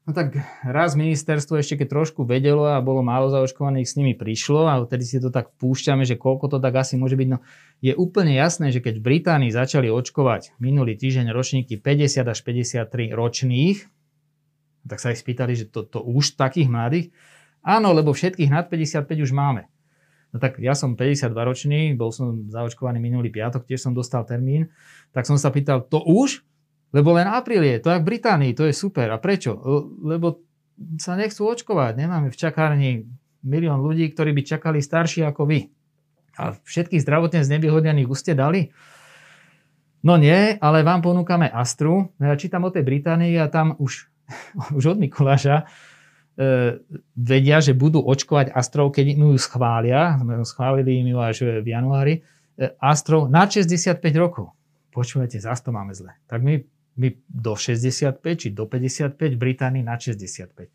[0.09, 4.65] No tak raz ministerstvo ešte keď trošku vedelo a bolo málo zaočkovaných, s nimi prišlo
[4.65, 7.29] a vtedy si to tak púšťame, že koľko to tak asi môže byť.
[7.29, 7.45] No
[7.85, 12.89] je úplne jasné, že keď v Británii začali očkovať minulý týždeň ročníky 50 až 53
[13.13, 13.85] ročných,
[14.89, 17.07] tak sa ich spýtali, že to, to už takých mladých.
[17.61, 19.69] Áno, lebo všetkých nad 55 už máme.
[20.33, 24.73] No tak ja som 52 ročný, bol som zaočkovaný minulý piatok, tiež som dostal termín,
[25.13, 26.49] tak som sa pýtal, to už?
[26.89, 29.13] Lebo len apríl je, to je v Británii, to je super.
[29.13, 29.61] A prečo?
[30.01, 30.41] Lebo
[30.97, 32.01] sa nechcú očkovať.
[32.01, 32.91] Nemáme v čakárni
[33.45, 35.61] milión ľudí, ktorí by čakali starší ako vy.
[36.39, 38.71] A všetkých zdravotne znevýhodnených už ste dali?
[40.07, 42.15] No nie, ale vám ponúkame Astru.
[42.23, 44.07] Ja čítam o tej Británii a tam už,
[44.79, 45.67] už od Mikuláša
[46.39, 46.79] e,
[47.19, 50.17] vedia, že budú očkovať Astrov, keď im ju schvália.
[50.47, 52.23] Schválili im ju až v januári.
[52.55, 54.55] E, Astrov na 65 rokov.
[54.95, 56.15] Počúvajte, zase to máme zle.
[56.31, 56.63] Tak my
[56.99, 60.69] my do 65 či do 55, v Británii na 65.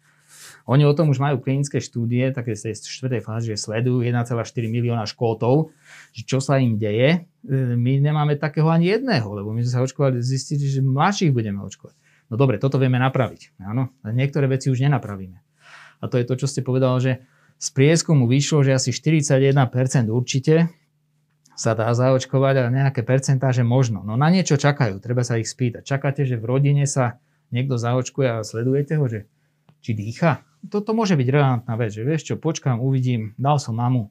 [0.71, 4.31] Oni o tom už majú klinické štúdie, také z tej štvrtej fáze, že sledujú 1,4
[4.71, 5.75] milióna škótov,
[6.15, 7.27] že čo sa im deje.
[7.43, 11.59] E, my nemáme takého ani jedného, lebo my sme sa očkovali, zistili, že mladších budeme
[11.63, 11.95] očkovať.
[12.31, 13.59] No dobre, toto vieme napraviť.
[13.59, 15.43] Áno, ale niektoré veci už nenapravíme.
[15.99, 17.23] A to je to, čo ste povedal, že
[17.59, 19.55] z prieskumu vyšlo, že asi 41%
[20.11, 20.71] určite
[21.53, 24.01] sa dá zaočkovať a nejaké percentáže možno.
[24.01, 25.85] No na niečo čakajú, treba sa ich spýtať.
[25.85, 27.21] Čakáte, že v rodine sa
[27.53, 29.29] niekto zaočkuje a sledujete ho, že
[29.85, 30.41] či dýcha?
[30.71, 34.09] Toto môže byť relevantná vec, že vieš čo, počkám, uvidím, dal som mamu.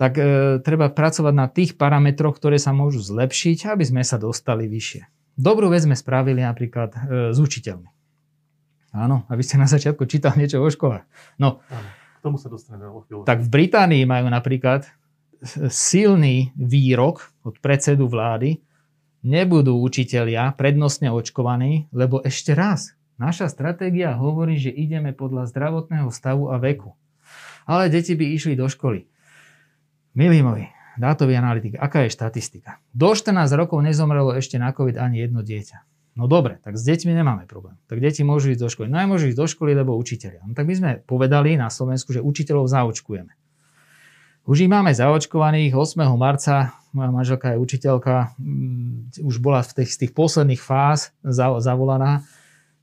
[0.00, 0.24] Tak e,
[0.64, 5.04] treba pracovať na tých parametroch, ktoré sa môžu zlepšiť, aby sme sa dostali vyššie.
[5.36, 6.98] Dobrú vec sme spravili napríklad e,
[7.34, 7.90] s učiteľmi.
[8.92, 11.04] Áno, aby ste na začiatku čítali niečo o školách.
[11.40, 13.24] No, Áno, k tomu sa dostaneme o chvíľu.
[13.24, 14.86] Tak v Británii majú napríklad
[15.68, 18.62] silný výrok od predsedu vlády,
[19.22, 26.50] nebudú učitelia prednostne očkovaní, lebo ešte raz, naša stratégia hovorí, že ideme podľa zdravotného stavu
[26.50, 26.94] a veku.
[27.66, 29.06] Ale deti by išli do školy.
[30.18, 30.66] Milí moji,
[30.98, 32.82] dátový analytik, aká je štatistika?
[32.90, 35.78] Do 14 rokov nezomrelo ešte na COVID ani jedno dieťa.
[36.12, 37.80] No dobre, tak s deťmi nemáme problém.
[37.88, 38.88] Tak deti môžu ísť do školy.
[38.92, 40.44] No aj môžu ísť do školy, lebo učiteľia.
[40.44, 43.32] No tak my sme povedali na Slovensku, že učiteľov zaočkujeme.
[44.42, 45.74] Už ich máme zaočkovaných.
[45.74, 46.02] 8.
[46.18, 52.22] marca moja manželka je učiteľka, mm, už bola v tých, z tých posledných fáz zavolaná,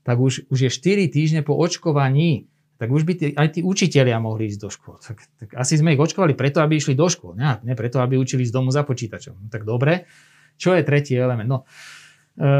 [0.02, 4.18] tak už, už je 4 týždne po očkovaní, tak už by tí, aj tí učitelia
[4.18, 4.96] mohli ísť do škôl.
[4.98, 8.18] Tak, tak asi sme ich očkovali preto, aby išli do škôl, ne, ne preto, aby
[8.18, 9.36] učili z domu za počítačom.
[9.36, 10.10] No, tak dobre.
[10.58, 11.46] Čo je tretí element?
[11.46, 11.58] No,
[12.40, 12.50] e,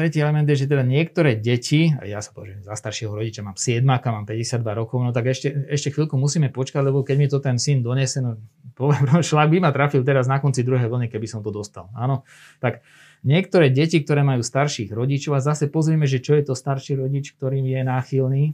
[0.00, 3.60] tretí element je, že teda niektoré deti, a ja sa považujem za staršieho rodiča, mám
[3.60, 7.36] 7, mám 52 rokov, no tak ešte, ešte chvíľku musíme počkať, lebo keď mi to
[7.44, 8.40] ten syn donese, no
[8.80, 11.92] poviem, šlak by ma trafil teraz na konci druhej vlny, keby som to dostal.
[11.92, 12.24] Áno,
[12.64, 12.80] tak
[13.20, 17.36] niektoré deti, ktoré majú starších rodičov, a zase pozrieme, že čo je to starší rodič,
[17.36, 18.44] ktorým je náchylný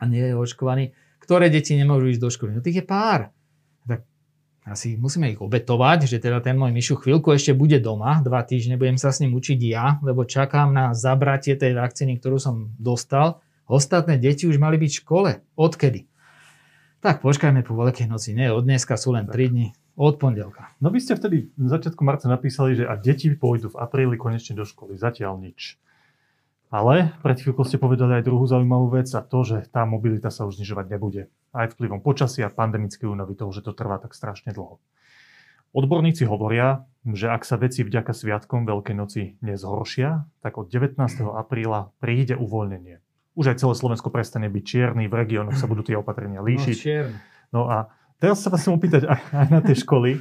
[0.00, 2.50] a nie je očkovaný, ktoré deti nemôžu ísť do školy.
[2.56, 3.28] No tých je pár.
[4.62, 8.78] Asi musíme ich obetovať, že teda ten môj myšu chvíľku ešte bude doma, dva týždne
[8.78, 13.42] budem sa s ním učiť ja, lebo čakám na zabratie tej vakcíny, ktorú som dostal.
[13.66, 15.30] Ostatné deti už mali byť v škole.
[15.58, 16.06] Odkedy?
[17.02, 18.30] Tak počkajme po Veľkej noci.
[18.30, 19.74] Nie, od dneska sú len 3 dní.
[19.98, 20.70] Od pondelka.
[20.78, 24.54] No vy ste vtedy v začiatku marca napísali, že a deti pôjdu v apríli konečne
[24.54, 24.94] do školy.
[24.94, 25.82] Zatiaľ nič.
[26.72, 30.46] Ale pred chvíľkou ste povedali aj druhú zaujímavú vec a to, že tá mobilita sa
[30.46, 31.22] už znižovať nebude.
[31.52, 34.80] Aj vplyvom počasia, pandemickej únavy, toho, že to trvá tak strašne dlho.
[35.72, 41.00] Odborníci hovoria, že ak sa veci vďaka sviatkom Veľkej noci nezhoršia, tak od 19.
[41.32, 43.00] apríla príde uvoľnenie.
[43.32, 46.78] Už aj celé Slovensko prestane byť čierny, v regiónoch sa budú tie opatrenia líšiť.
[47.56, 47.88] No, no a
[48.20, 50.20] teraz sa vás chcem opýtať aj, aj na tie školy,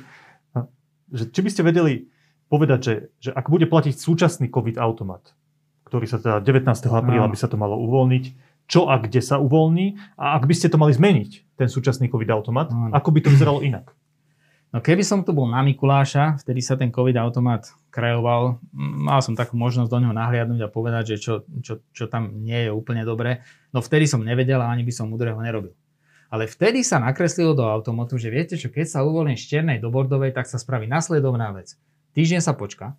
[1.12, 2.08] že či by ste vedeli
[2.48, 5.36] povedať, že, že ak bude platiť súčasný COVID automat,
[5.84, 6.72] ktorý sa teda 19.
[6.88, 10.72] apríla by sa to malo uvoľniť, čo a kde sa uvoľní a ak by ste
[10.72, 12.96] to mali zmeniť, ten súčasný COVID automat, no.
[12.96, 13.92] ako by to vyzeralo inak?
[14.72, 19.36] No keby som tu bol na Mikuláša, vtedy sa ten COVID automat krajoval, mal som
[19.36, 23.04] takú možnosť do neho nahliadnúť a povedať, že čo, čo, čo tam nie je úplne
[23.04, 23.44] dobré.
[23.76, 25.76] No vtedy som nevedel a ani by som múdreho nerobil.
[26.32, 29.92] Ale vtedy sa nakreslilo do automatu, že viete čo, keď sa uvoľní z čiernej do
[29.92, 31.76] bordovej, tak sa spraví nasledovná vec.
[32.16, 32.96] Týždeň sa počka,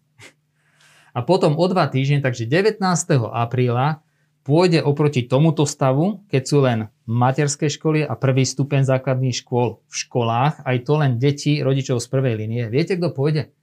[1.12, 2.80] a potom o dva týždne, takže 19.
[3.28, 4.00] apríla
[4.42, 9.94] pôjde oproti tomuto stavu, keď sú len materské školy a prvý stupeň základných škôl v
[9.94, 12.66] školách, aj to len deti rodičov z prvej línie.
[12.66, 13.54] Viete, kto pôjde?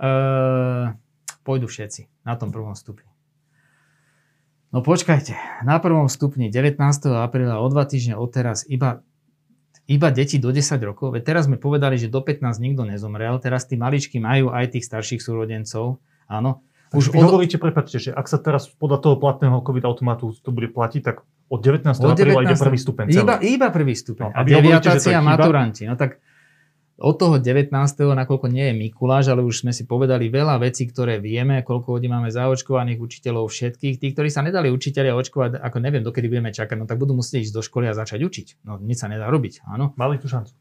[0.00, 0.94] Uh,
[1.42, 3.10] pôjdu všetci na tom prvom stupni.
[4.70, 5.34] No počkajte,
[5.66, 6.78] na prvom stupni 19.
[7.18, 9.02] apríla o dva týždne od teraz iba,
[9.90, 11.10] iba deti do 10 rokov.
[11.10, 14.86] Veď teraz sme povedali, že do 15 nikto nezomrel, teraz tí maličky majú aj tých
[14.86, 15.98] starších súrodencov.
[16.30, 17.30] Áno, už Vy od...
[17.30, 21.22] hovoríte, prepáčte, že ak sa teraz podľa toho platného COVID automatu to bude platiť, tak
[21.50, 21.86] od 19.
[21.98, 22.18] Od 19.
[22.18, 23.04] apríla ide prvý stupeň.
[23.10, 23.22] Celý.
[23.22, 24.30] Iba, iba prvý stupeň.
[24.30, 25.86] No, a deviatáci a maturanti.
[25.86, 26.22] No tak
[27.00, 27.72] od toho 19.
[27.96, 32.12] nakoľko nie je Mikuláš, ale už sme si povedali veľa vecí, ktoré vieme, koľko ľudí
[32.12, 33.96] máme zaočkovaných učiteľov všetkých.
[33.96, 37.48] Tí, ktorí sa nedali učiteľia očkovať, ako neviem, dokedy budeme čakať, no tak budú musieť
[37.48, 38.46] ísť do školy a začať učiť.
[38.68, 39.96] No nič sa nedá robiť, áno.
[39.96, 40.52] Mali tú šancu.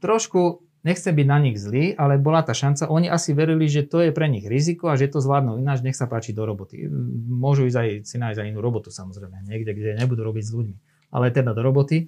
[0.00, 2.86] Trošku nechcem byť na nich zlý, ale bola tá šanca.
[2.86, 5.98] Oni asi verili, že to je pre nich riziko a že to zvládnu ináč, nech
[5.98, 6.86] sa páči do roboty.
[7.26, 10.76] Môžu ísť aj, si nájsť aj inú robotu samozrejme, niekde, kde nebudú robiť s ľuďmi,
[11.10, 12.06] ale teda do roboty.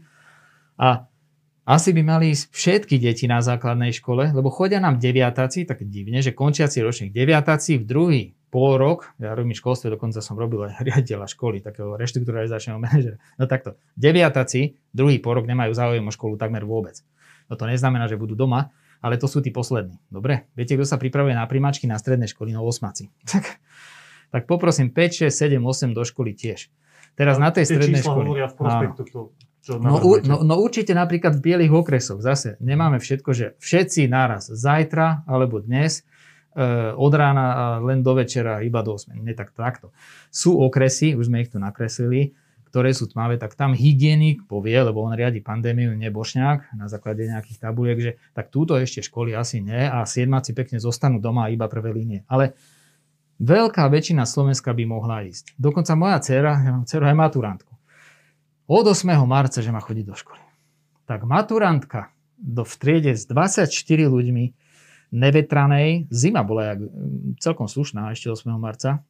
[0.79, 1.11] A
[1.69, 6.25] asi by mali ísť všetky deti na základnej škole, lebo chodia nám deviatáci, tak divne,
[6.25, 10.81] že končiaci ročník deviatáci v druhý pol rok, ja robím školstve, dokonca som robil aj
[10.81, 13.21] riaditeľa školy, takého reštrukturalizačného manažera.
[13.37, 17.05] No takto, deviatáci druhý pol rok nemajú záujem o školu takmer vôbec.
[17.49, 18.71] No to neznamená, že budú doma,
[19.01, 19.99] ale to sú tí poslední.
[20.13, 20.53] Dobre?
[20.53, 22.53] Viete, kto sa pripravuje na primačky na stredné školy?
[22.53, 23.09] No osmaci.
[24.29, 26.69] Tak, tak poprosím 5, 6, 7, 8 do školy tiež.
[27.17, 28.29] Teraz na tej strednej škole.
[28.29, 29.33] v prospektu, to,
[29.65, 32.21] čo no, u, no, no určite napríklad v bielých okresoch.
[32.25, 36.07] Zase nemáme všetko, že všetci naraz zajtra alebo dnes
[36.57, 39.19] e, od rána len do večera iba do 8.
[39.19, 39.91] Nie tak takto.
[40.33, 42.33] Sú okresy, už sme ich tu nakreslili,
[42.69, 47.59] ktoré sú tmavé, tak tam hygienik povie, lebo on riadi pandémiu, nebošňák, na základe nejakých
[47.59, 51.97] tabuliek, že tak túto ešte školy asi nie a siedmaci pekne zostanú doma iba prvé
[51.97, 52.29] línie.
[52.29, 52.53] Ale
[53.41, 55.57] veľká väčšina Slovenska by mohla ísť.
[55.57, 57.73] Dokonca moja dcera, ja mám dceru aj maturantku,
[58.69, 59.09] od 8.
[59.25, 60.45] marca, že má chodiť do školy.
[61.09, 63.73] Tak maturantka do v triede s 24
[64.05, 64.45] ľuďmi
[65.09, 66.85] nevetranej, zima bola jak,
[67.41, 68.45] celkom slušná ešte 8.
[68.61, 69.01] marca,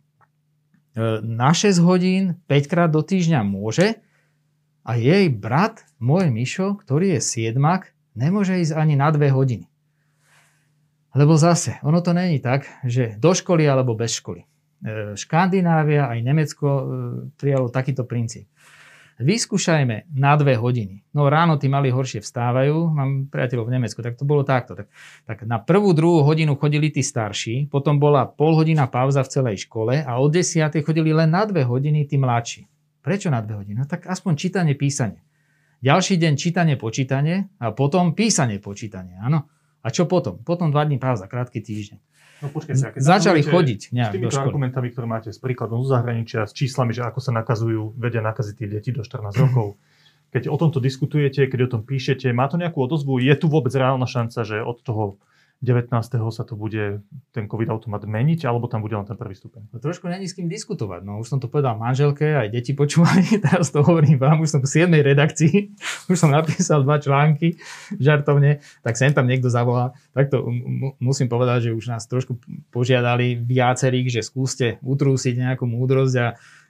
[1.22, 4.02] na 6 hodín 5 krát do týždňa môže
[4.82, 9.70] a jej brat, môj Mišo, ktorý je siedmak, nemôže ísť ani na 2 hodiny.
[11.14, 14.44] Lebo zase, ono to není tak, že do školy alebo bez školy.
[14.44, 14.46] E,
[15.16, 16.84] Škandinávia aj Nemecko e,
[17.34, 18.46] prijalo takýto princíp
[19.18, 21.02] vyskúšajme na dve hodiny.
[21.10, 24.78] No ráno tí mali horšie vstávajú, mám priateľov v Nemecku, tak to bolo takto.
[24.78, 24.88] Tak,
[25.26, 29.66] tak na prvú, druhú hodinu chodili tí starší, potom bola pol hodina pauza v celej
[29.66, 32.70] škole a od desiatej chodili len na dve hodiny tí mladší.
[33.02, 33.76] Prečo na dve hodiny?
[33.82, 35.22] No tak aspoň čítanie, písanie.
[35.78, 39.14] Ďalší deň čítanie, počítanie a potom písanie, počítanie.
[39.22, 39.46] Áno.
[39.78, 40.42] A čo potom?
[40.42, 41.98] Potom dva dní pauza, krátky týždeň.
[42.38, 45.90] No počkajte, keď začali chodiť nejak s týmito do argumentami, ktoré máte s príkladom zo
[45.90, 49.74] zahraničia, s číslami, že ako sa nakazujú, vedia nakaziť tie deti do 14 rokov.
[50.28, 53.18] Keď o tomto diskutujete, keď o tom píšete, má to nejakú odozvu?
[53.18, 55.16] Je tu vôbec reálna šanca, že od toho
[55.58, 55.90] 19.
[56.30, 57.02] sa to bude
[57.34, 59.66] ten COVID automat meniť, alebo tam bude len ten prvý stupeň?
[59.74, 61.02] No trošku není s kým diskutovať.
[61.02, 64.60] No už som to povedal manželke, aj deti počúvali, teraz to hovorím vám, už som
[64.62, 64.86] v 7.
[64.94, 65.74] redakcii,
[66.14, 67.58] už som napísal dva články,
[67.98, 69.98] žartovne, tak sem tam niekto zavolá.
[70.14, 70.46] Takto
[71.02, 72.38] musím povedať, že už nás trošku
[72.70, 76.28] požiadali viacerých, že skúste utrúsiť nejakú múdrosť a,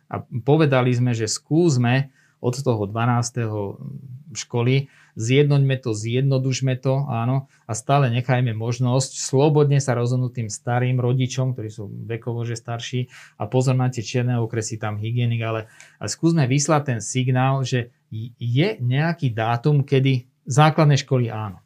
[0.09, 2.09] a povedali sme, že skúsme
[2.41, 4.32] od toho 12.
[4.32, 11.02] školy zjednoďme to, zjednodušme to, áno, a stále nechajme možnosť slobodne sa rozhodnúť tým starým
[11.02, 15.60] rodičom, ktorí sú vekovo že starší a pozor tie čierne okresy tam hygienik, ale,
[15.98, 17.90] ale skúsme vyslať ten signál, že
[18.38, 21.58] je nejaký dátum, kedy základné školy áno,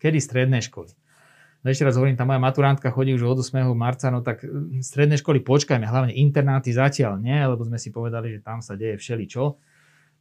[0.00, 0.90] kedy stredné školy.
[1.64, 3.72] No ešte raz hovorím, tá moja maturantka chodí už od 8.
[3.72, 4.44] marca, no tak
[4.84, 9.00] stredné školy počkajme, hlavne internáty zatiaľ nie, lebo sme si povedali, že tam sa deje
[9.00, 9.73] všeličo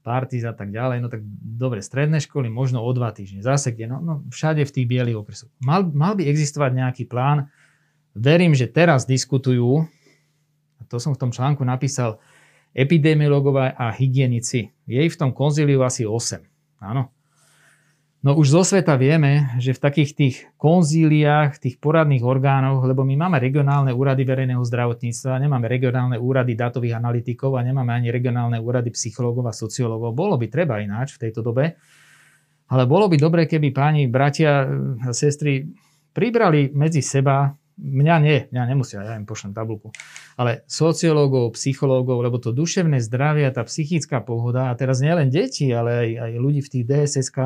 [0.04, 3.88] parties a tak ďalej, no tak dobre, stredné školy možno o dva týždne, zase kde,
[3.88, 5.51] no, no všade v tých bielých okresoch.
[5.64, 7.47] Mal, mal by existovať nejaký plán,
[8.12, 9.88] verím, že teraz diskutujú,
[10.78, 12.20] a to som v tom článku napísal,
[12.76, 14.76] epidemiológovia a hygienici.
[14.89, 16.43] Je ich v tom konzíliu asi 8.
[16.84, 17.14] Áno.
[18.24, 23.19] No už zo sveta vieme, že v takých tých konzíliách, tých poradných orgánoch, lebo my
[23.19, 28.95] máme regionálne úrady verejného zdravotníctva, nemáme regionálne úrady datových analytikov a nemáme ani regionálne úrady
[28.95, 30.15] psychológov a sociológov.
[30.15, 31.76] Bolo by treba ináč v tejto dobe.
[32.71, 34.71] Ale bolo by dobre, keby páni, bratia
[35.03, 35.67] a sestry
[36.15, 39.91] pribrali medzi seba, mňa nie, mňa nemusia, ja im pošlem tabulku,
[40.39, 45.67] ale sociológov, psychológov, lebo to duševné zdravie a tá psychická pohoda, a teraz nielen deti,
[45.76, 47.38] ale aj, aj ľudí v tých DSSK,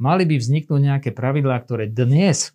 [0.00, 2.52] mali by vzniknúť nejaké pravidlá, ktoré dnes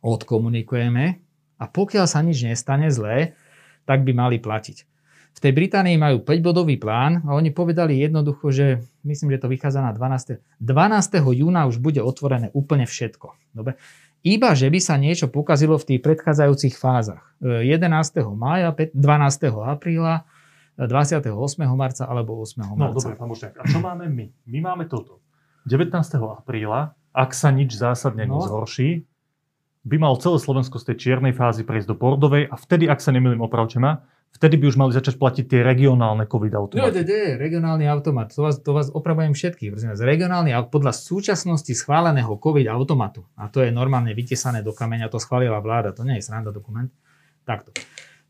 [0.00, 1.20] odkomunikujeme
[1.60, 3.36] a pokiaľ sa nič nestane zlé,
[3.84, 4.88] tak by mali platiť.
[5.30, 8.66] v tej Británii majú 5-bodový plán a oni povedali jednoducho, že
[9.06, 10.42] myslím, že to vychádza na 12.
[10.58, 11.38] 12.
[11.38, 13.38] júna už bude otvorené úplne všetko.
[13.54, 13.78] Dobre?
[14.20, 17.24] Iba, že by sa niečo pokazilo v tých predchádzajúcich fázach.
[17.40, 17.88] 11.
[18.36, 18.92] mája, 12.
[19.64, 20.28] apríla,
[20.76, 21.32] 28.
[21.72, 22.60] marca alebo 8.
[22.60, 22.92] No, marca.
[22.92, 23.54] No dobre, pán Bošňák.
[23.56, 24.26] A čo máme my?
[24.44, 25.24] My máme toto.
[25.66, 25.96] 19.
[26.40, 28.38] apríla, ak sa nič zásadne no.
[28.38, 29.04] nezhorší,
[29.80, 33.16] by mal celé Slovensko z tej čiernej fázy prejsť do bordovej a vtedy, ak sa
[33.16, 34.04] nemýlim, opravte ma,
[34.36, 37.00] vtedy by už mali začať platiť tie regionálne COVID automaty.
[37.00, 38.28] To je regionálny automat.
[38.36, 39.72] To vás, to vás opravujem všetkých.
[39.72, 45.16] Prosím regionálny, podľa súčasnosti schváleného COVID automatu, a to je normálne vytesané do kameňa, to
[45.16, 46.92] schválila vláda, to nie je sranda dokument,
[47.48, 47.72] takto.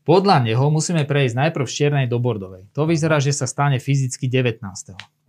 [0.01, 2.65] Podľa neho musíme prejsť najprv z čiernej do bordovej.
[2.73, 4.61] To vyzerá, že sa stane fyzicky 19.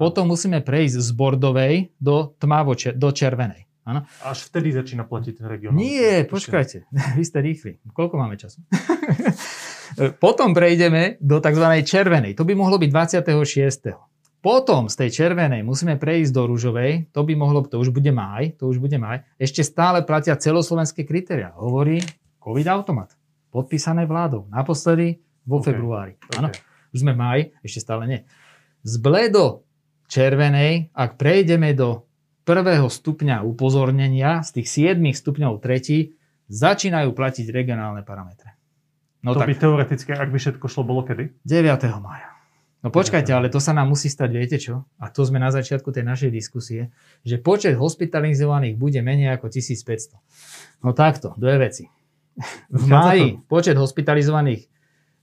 [0.00, 3.68] Potom musíme prejsť z bordovej do tmavo do červenej.
[3.82, 4.06] Ano?
[4.22, 5.82] Až vtedy začína platiť ten regionálny.
[5.82, 6.86] Nie, počkajte,
[7.18, 7.72] vy ste rýchli.
[7.90, 8.62] Koľko máme času?
[10.24, 11.66] Potom prejdeme do tzv.
[11.84, 12.32] červenej.
[12.38, 13.92] To by mohlo byť 26.
[14.42, 18.58] Potom z tej červenej musíme prejsť do rúžovej, to by mohlo, to už bude máj,
[18.58, 19.22] to už bude máj.
[19.38, 21.54] Ešte stále platia celoslovenské kritéria.
[21.54, 22.02] Hovorí
[22.42, 23.14] COVID automat.
[23.52, 24.48] Podpísané vládou.
[24.48, 25.66] Naposledy vo okay.
[25.70, 26.12] februári.
[26.32, 26.56] Okay.
[26.96, 28.20] Už sme máj, ešte stále nie.
[28.80, 29.68] Z bledo
[30.08, 32.08] červenej, ak prejdeme do
[32.48, 36.16] prvého stupňa upozornenia, z tých 7 stupňov tretí,
[36.50, 38.56] začínajú platiť regionálne parametre.
[39.22, 41.30] No to tak, by teoreticky, ak by všetko šlo, bolo kedy?
[41.46, 42.02] 9.
[42.02, 42.32] maja.
[42.82, 44.82] No počkajte, ale to sa nám musí stať, viete čo?
[44.98, 46.90] A to sme na začiatku tej našej diskusie,
[47.22, 50.18] že počet hospitalizovaných bude menej ako 1500.
[50.82, 51.86] No takto, dve veci.
[52.72, 54.72] V máji počet hospitalizovaných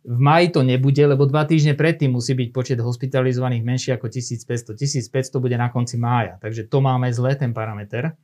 [0.09, 4.73] v maji to nebude, lebo dva týždne predtým musí byť počet hospitalizovaných menší ako 1500.
[4.73, 8.15] 1500 bude na konci mája, takže to máme zle, ten parameter.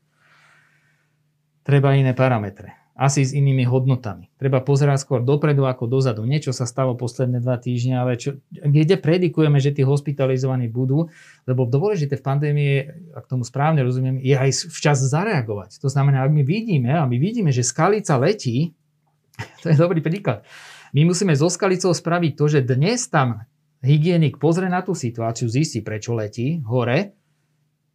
[1.65, 2.84] Treba iné parametre.
[2.95, 4.31] Asi s inými hodnotami.
[4.39, 6.23] Treba pozerať skôr dopredu ako dozadu.
[6.23, 11.11] Niečo sa stalo posledné dva týždne, ale čo, kde predikujeme, že tí hospitalizovaní budú,
[11.43, 12.73] lebo dôležité v pandémii,
[13.11, 15.83] ak tomu správne rozumiem, je aj včas zareagovať.
[15.83, 18.71] To znamená, ak my vidíme, a my vidíme, že skalica letí,
[19.61, 20.47] to je dobrý príklad,
[20.95, 23.43] my musíme so Skalicou spraviť to, že dnes tam
[23.83, 27.11] hygienik pozrie na tú situáciu, zistí, prečo letí hore.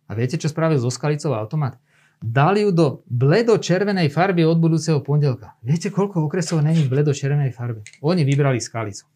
[0.05, 1.81] A viete, čo spravil so Skalicou automat?
[2.21, 5.57] Dali ju do bledo-červenej farby od budúceho pondelka.
[5.65, 7.81] Viete, koľko okresov není v bledo-červenej farbe?
[8.05, 9.09] Oni vybrali Skalicu.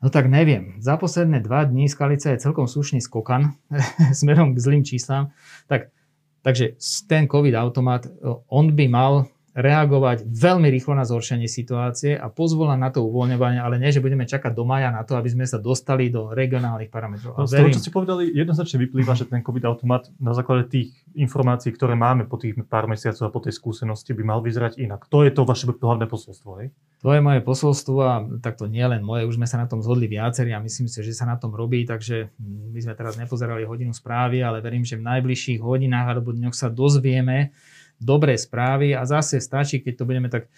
[0.00, 0.80] No tak neviem.
[0.80, 3.56] Za posledné dva dní Skalica je celkom slušný skokan
[4.20, 5.36] smerom k zlým číslam.
[5.68, 5.92] Tak,
[6.40, 8.08] takže ten COVID automat,
[8.48, 13.78] on by mal reagovať veľmi rýchlo na zhoršenie situácie a pozvolať na to uvoľňovanie, ale
[13.78, 17.38] nie, že budeme čakať do maja na to, aby sme sa dostali do regionálnych parametrov.
[17.38, 20.90] No, z toho, čo ste povedali, jednoznačne vyplýva, že ten COVID automat na základe tých
[21.14, 25.06] informácií, ktoré máme po tých pár mesiacoch a po tej skúsenosti by mal vyzerať inak.
[25.06, 26.74] To je to vaše hlavné posolstvo, hej?
[27.06, 30.08] To je moje posolstvo a takto nie len moje, už sme sa na tom zhodli
[30.08, 33.92] viacerí a myslím si, že sa na tom robí, takže my sme teraz nepozerali hodinu
[33.92, 37.52] správy, ale verím, že v najbližších hodinách alebo dňoch sa dozvieme,
[38.00, 40.50] dobré správy a zase stačí, keď to budeme tak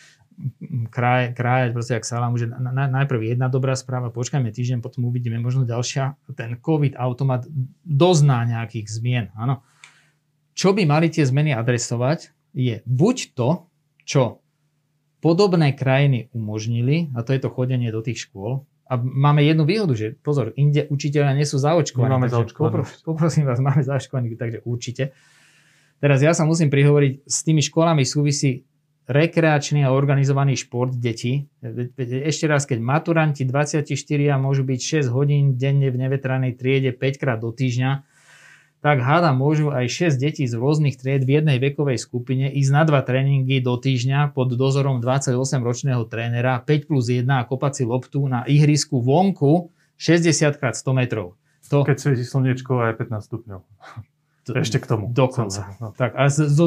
[0.93, 5.09] kraj, krájať proste jak salám, že na, na, najprv jedna dobrá správa, počkajme týždeň, potom
[5.09, 6.17] uvidíme možno ďalšia.
[6.37, 7.49] Ten COVID automat
[7.85, 9.27] dozná nejakých zmien.
[9.37, 9.65] Áno.
[10.57, 13.69] Čo by mali tie zmeny adresovať, je buď to,
[14.09, 14.41] čo
[15.21, 19.99] podobné krajiny umožnili, a to je to chodenie do tých škôl, a máme jednu výhodu,
[19.99, 22.07] že pozor, inde učiteľia nie sú zaočkovaní.
[22.07, 22.87] máme zaočkovaní.
[23.03, 25.11] Poprosím vás, máme zaočkovaní, takže určite.
[25.97, 28.69] Teraz ja sa musím prihovoriť, s tými školami súvisí
[29.07, 31.47] rekreačný a organizovaný šport detí.
[31.97, 33.87] Ešte raz, keď maturanti 24
[34.37, 38.03] môžu byť 6 hodín denne v nevetranej triede 5 krát do týždňa,
[38.85, 42.83] tak háda môžu aj 6 detí z rôznych tried v jednej vekovej skupine ísť na
[42.85, 48.27] dva tréningy do týždňa pod dozorom 28-ročného trénera 5 plus 1 a kopať si loptu
[48.27, 51.35] na ihrisku vonku 60 x 100 metrov.
[51.73, 51.83] To...
[51.83, 53.61] Keď svieti slniečko a je 15 stupňov.
[54.47, 55.11] Ešte k tomu.
[55.11, 55.75] Dokonca.
[55.83, 55.91] No.
[55.91, 56.59] Tak, a s, s,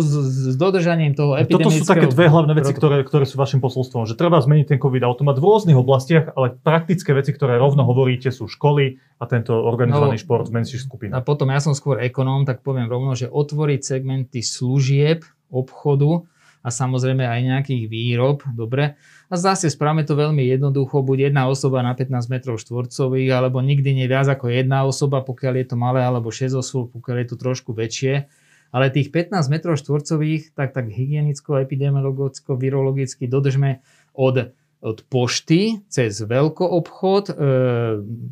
[0.51, 1.71] s dodržaním toho epidemického...
[1.71, 4.79] Toto sú také dve hlavné veci, ktoré, ktoré sú vašim posolstvom, že treba zmeniť ten
[4.83, 9.55] COVID automat v rôznych oblastiach, ale praktické veci, ktoré rovno hovoríte, sú školy a tento
[9.55, 11.15] organizovaný no, šport v menších skupinách.
[11.15, 16.27] A potom ja som skôr ekonóm, tak poviem rovno, že otvoriť segmenty služieb, obchodu
[16.59, 18.99] a samozrejme aj nejakých výrob, dobre,
[19.29, 23.93] a zase spravme to veľmi jednoducho, buď jedna osoba na 15 metrov štvorcových, alebo nikdy
[23.93, 27.37] nie viac ako jedna osoba, pokiaľ je to malé, alebo 6 osôb, pokiaľ je to
[27.37, 28.25] trošku väčšie.
[28.73, 33.85] Ale tých 15 metrov štvorcových, tak, tak hygienicko, epidemiologicko, virologicky dodržme
[34.17, 34.49] od,
[34.81, 37.33] od pošty cez veľkoobchod, e,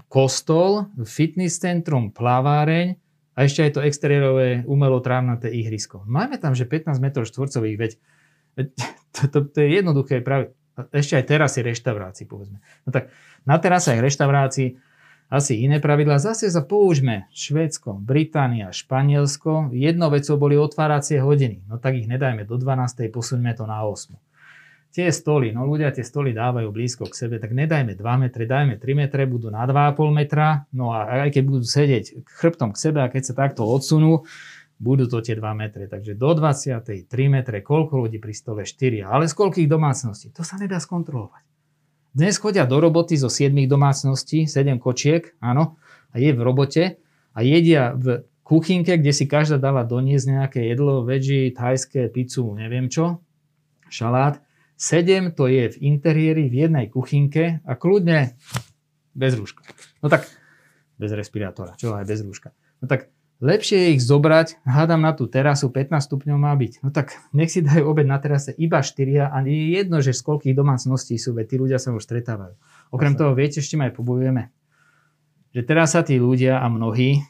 [0.10, 2.98] kostol, fitness centrum, plaváreň
[3.38, 6.02] a ešte aj to exteriérové umelotrávnaté ihrisko.
[6.10, 7.92] Máme tam, že 15 metrov štvorcových, veď
[9.14, 10.58] to, to, to je jednoduché práve
[10.94, 12.62] Ešte aj teraz je reštaurácii, povedzme.
[12.86, 13.10] No tak
[13.50, 14.78] na terasách reštaurácií
[15.28, 16.24] asi iné pravidlá.
[16.24, 19.76] Zase sa použme Švédsko, Británia, Španielsko.
[19.76, 21.68] Jednou vecou boli otváracie hodiny.
[21.68, 23.12] No tak ich nedajme do 12.
[23.12, 24.16] posuňme to na 8.
[24.88, 28.80] Tie stoly, no ľudia tie stoly dávajú blízko k sebe, tak nedajme 2 metre, dajme
[28.80, 33.04] 3 metre, budú na 2,5 metra, no a aj keď budú sedieť chrbtom k sebe
[33.04, 34.26] a keď sa takto odsunú,
[34.78, 35.90] budú to tie 2 metre.
[35.90, 37.10] Takže do 20.
[37.10, 38.62] 3 metre, koľko ľudí pri stole?
[38.64, 39.06] 4.
[39.06, 40.34] Ale z koľkých domácností?
[40.38, 41.44] To sa nedá skontrolovať.
[42.18, 45.78] Dnes chodia do roboty zo 7 domácností, 7 kočiek, áno,
[46.10, 46.98] a je v robote
[47.38, 52.90] a jedia v kuchynke, kde si každá dala doniesť nejaké jedlo, veggie, thajské, pizzu, neviem
[52.90, 53.22] čo,
[53.94, 54.42] šalát.
[54.78, 58.34] 7 to je v interiéri v jednej kuchynke a kľudne
[59.14, 59.62] bez rúška.
[60.02, 60.26] No tak,
[60.98, 62.50] bez respirátora, čo aj bez rúška.
[62.82, 66.82] No tak Lepšie je ich zobrať, hádam na tú terasu, 15 stupňov má byť.
[66.82, 70.18] No tak nech si dajú obed na terase iba 4 a nie je jedno, že
[70.18, 72.58] z koľkých domácností sú, veď tí ľudia sa už stretávajú.
[72.90, 74.50] Okrem toho, viete, ešte aj pobojujeme,
[75.54, 77.22] že teraz sa tí ľudia a mnohí,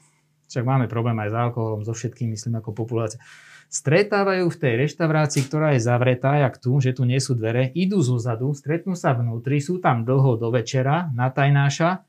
[0.48, 3.20] však máme problém aj s alkoholom, so všetkým, myslím, ako populácia,
[3.68, 8.00] stretávajú v tej reštaurácii, ktorá je zavretá, jak tu, že tu nie sú dvere, idú
[8.00, 12.07] zo zadu, stretnú sa vnútri, sú tam dlho do večera, na tajnáša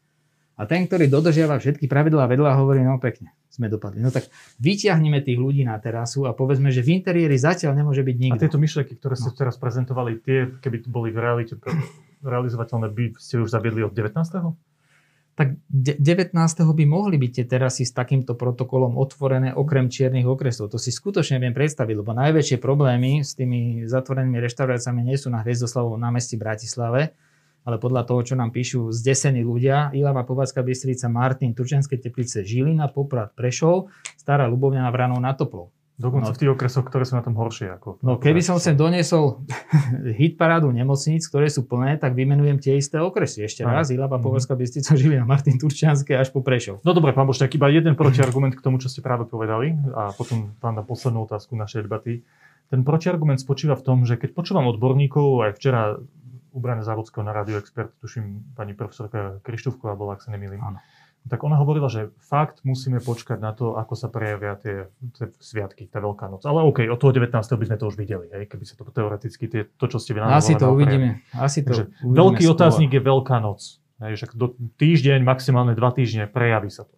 [0.58, 4.02] a ten, ktorý dodržiava všetky pravidlá vedľa, hovorí, no pekne, sme dopadli.
[4.02, 4.26] No tak
[4.58, 8.34] vyťahneme tých ľudí na terasu a povedzme, že v interiéri zatiaľ nemôže byť nikto.
[8.34, 9.38] A tieto myšlenky, ktoré ste no.
[9.38, 11.54] teraz prezentovali, tie, keby boli v realite
[12.26, 14.18] realizovateľné, by ste už zaviedli od 19
[15.38, 16.34] tak 19.
[16.74, 20.66] by mohli byť tie terasy s takýmto protokolom otvorené okrem čiernych okresov.
[20.74, 25.46] To si skutočne viem predstaviť, lebo najväčšie problémy s tými zatvorenými reštauráciami nie sú na
[25.46, 27.14] Hviezdoslavovom námestí v Bratislave,
[27.68, 32.88] ale podľa toho, čo nám píšu zdesení ľudia, Ilava, Povazka, Bystrica, Martin, Turčenské teplice, Žilina,
[32.88, 35.68] Poprad, Prešov, Stará Ľubovňa a Vranov na Toplov.
[35.98, 37.74] Dokonca no, v tých okresoch, ktoré sú na tom horšie.
[37.74, 39.42] Ako, no keby som sem doniesol
[40.22, 43.42] hit parádu nemocníc, ktoré sú plné, tak vymenujem tie isté okresy.
[43.44, 43.82] Ešte Aj.
[43.82, 46.80] raz, Ilava, Povarská Bystrica, Žilina, Martin Turčianske až po Prešov.
[46.86, 50.54] No dobre, pán Bošťák, iba jeden protiargument k tomu, čo ste práve povedali a potom
[50.62, 52.22] pán na poslednú otázku našej debaty.
[52.70, 55.98] Ten protiargument spočíva v tom, že keď počúvam odborníkov, aj včera
[56.58, 60.58] u Brane Závodského na Radio Expert, tuším pani profesorka Krištúvková bola, ak sa nemýlim.
[60.58, 60.82] Áno.
[61.28, 65.86] Tak ona hovorila, že fakt musíme počkať na to, ako sa prejavia tie, tie sviatky,
[65.86, 66.42] tá Veľká noc.
[66.42, 67.30] Ale OK, od toho 19.
[67.38, 70.34] by sme to už videli, hej, keby sa to teoreticky, tie, to, čo ste vynávali.
[70.34, 71.22] Asi to uvidíme.
[71.36, 72.54] Asi to Takže uvidíme veľký skôr.
[72.58, 73.60] otáznik je Veľká noc.
[73.98, 76.94] Hej, že do týždeň, maximálne dva týždne prejaví sa to.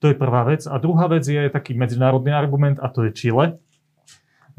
[0.00, 0.66] To je prvá vec.
[0.66, 3.58] A druhá vec je taký medzinárodný argument a to je Chile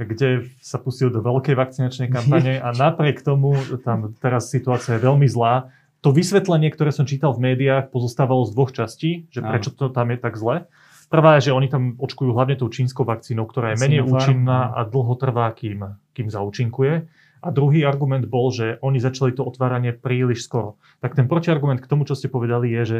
[0.06, 5.28] kde sa pustil do veľkej vakcinačnej kampane a napriek tomu tam teraz situácia je veľmi
[5.30, 5.72] zlá.
[6.02, 10.10] To vysvetlenie, ktoré som čítal v médiách, pozostávalo z dvoch častí, že prečo to tam
[10.10, 10.66] je tak zle.
[11.14, 14.88] Prvá je, že oni tam očkujú hlavne tou čínskou vakcínou, ktorá je menej účinná a
[14.88, 17.06] dlho trvá, kým, kým zaúčinkuje.
[17.41, 20.80] A druhý argument bol, že oni začali to otváranie príliš skoro.
[21.04, 22.99] Tak ten protiargument k tomu, čo ste povedali, je, že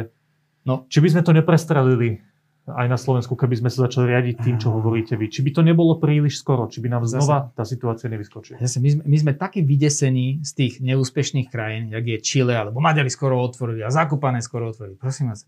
[0.68, 0.84] no.
[0.92, 2.20] či by sme to neprestrelili
[2.62, 5.26] aj na Slovensku, keby sme sa začali riadiť tým, čo hovoríte vy.
[5.26, 8.62] Či by to nebolo príliš skoro, či by nám znova tá situácia nevyskočila.
[8.62, 12.78] Zase, my, sme, my sme takí vydesení z tých neúspešných krajín, jak je Chile, alebo
[12.78, 14.94] Maďari skoro otvorili a Zakopané skoro otvorili.
[14.94, 15.42] Prosím vás,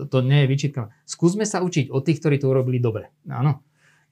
[0.00, 0.88] to, to nie je vyčitka.
[1.04, 3.12] Skúsme sa učiť od tých, ktorí to urobili dobre.
[3.28, 3.60] Áno.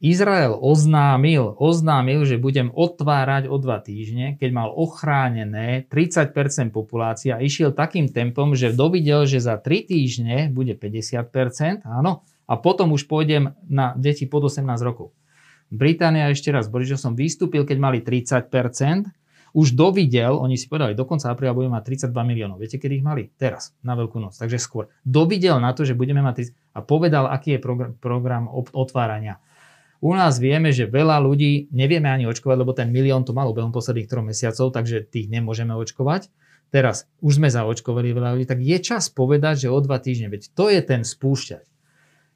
[0.05, 6.35] Izrael oznámil, oznámil, že budem otvárať o dva týždne, keď mal ochránené 30%
[6.75, 12.93] populácia, išiel takým tempom, že dovidel, že za 3 týždne bude 50%, áno, a potom
[12.93, 15.17] už pôjdem na deti pod 18 rokov.
[15.73, 19.11] Británia, ešte raz, Boris som vystúpil, keď mali 30%,
[19.55, 22.59] už dovidel, oni si povedali, do konca apríla budeme mať 32 miliónov.
[22.59, 23.31] Viete, kedy ich mali?
[23.39, 24.91] Teraz, na Veľkú noc, takže skôr.
[25.07, 29.39] Dovidel na to, že budeme mať 30, a povedal, aký je program, program otvárania.
[30.03, 33.71] U nás vieme, že veľa ľudí nevieme ani očkovať, lebo ten milión to malo behom
[33.71, 36.29] posledných troch mesiacov, takže tých nemôžeme očkovať.
[36.75, 40.51] Teraz už sme zaočkovali veľa ľudí, tak je čas povedať, že o dva týždne, veď
[40.51, 41.74] to je ten spúšťať.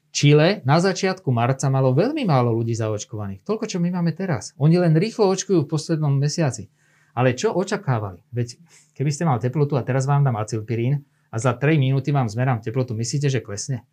[0.09, 3.45] Čile na začiatku marca malo veľmi málo ľudí zaočkovaných.
[3.45, 4.57] Toľko, čo my máme teraz.
[4.57, 6.73] Oni len rýchlo očkujú v poslednom mesiaci.
[7.13, 8.25] Ale čo očakávali?
[8.33, 8.57] Veď
[8.97, 12.65] keby ste mal teplotu a teraz vám dám acilpirín a za 3 minúty vám zmerám
[12.65, 13.85] teplotu, myslíte, že klesne?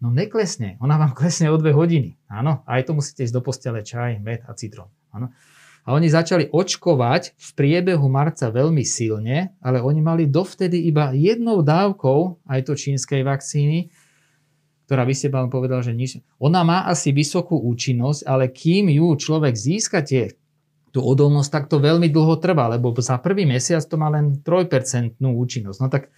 [0.00, 0.80] No neklesne.
[0.80, 2.16] Ona vám klesne o 2 hodiny.
[2.32, 4.88] Áno, aj to musíte ísť do postele čaj, med a citrón.
[5.12, 5.34] Áno.
[5.88, 11.64] A oni začali očkovať v priebehu marca veľmi silne, ale oni mali dovtedy iba jednou
[11.64, 13.88] dávkou aj to čínskej vakcíny
[14.88, 16.16] ktorá by ste vám povedal, že nič.
[16.40, 20.32] Ona má asi vysokú účinnosť, ale kým ju človek získa tie,
[20.88, 25.20] tú odolnosť, tak to veľmi dlho trvá, lebo za prvý mesiac to má len 3%
[25.20, 25.78] účinnosť.
[25.84, 26.08] No tak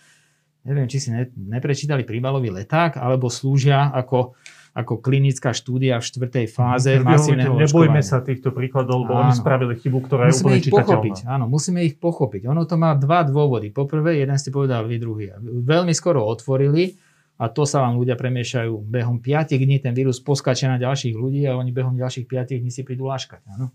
[0.63, 4.39] neviem, či si ne, neprečítali príbalový leták, alebo slúžia ako
[4.71, 9.23] ako klinická štúdia v štvrtej fáze Vy masívneho Nebojme sa týchto príkladov, lebo Áno.
[9.27, 11.35] oni spravili chybu, ktorá je Musíme úplne ich pochopiť, čitateľná.
[11.35, 12.43] áno, musíme ich pochopiť.
[12.47, 13.75] Ono to má dva dôvody.
[13.75, 15.27] Poprvé, jeden ste povedali, vy druhý.
[15.43, 16.95] Veľmi skoro otvorili
[17.41, 18.85] a to sa vám ľudia premiešajú.
[18.85, 22.69] Behom 5 dní ten vírus poskače na ďalších ľudí a oni behom ďalších 5 dní
[22.69, 23.41] si prídu láškať.
[23.57, 23.73] Áno.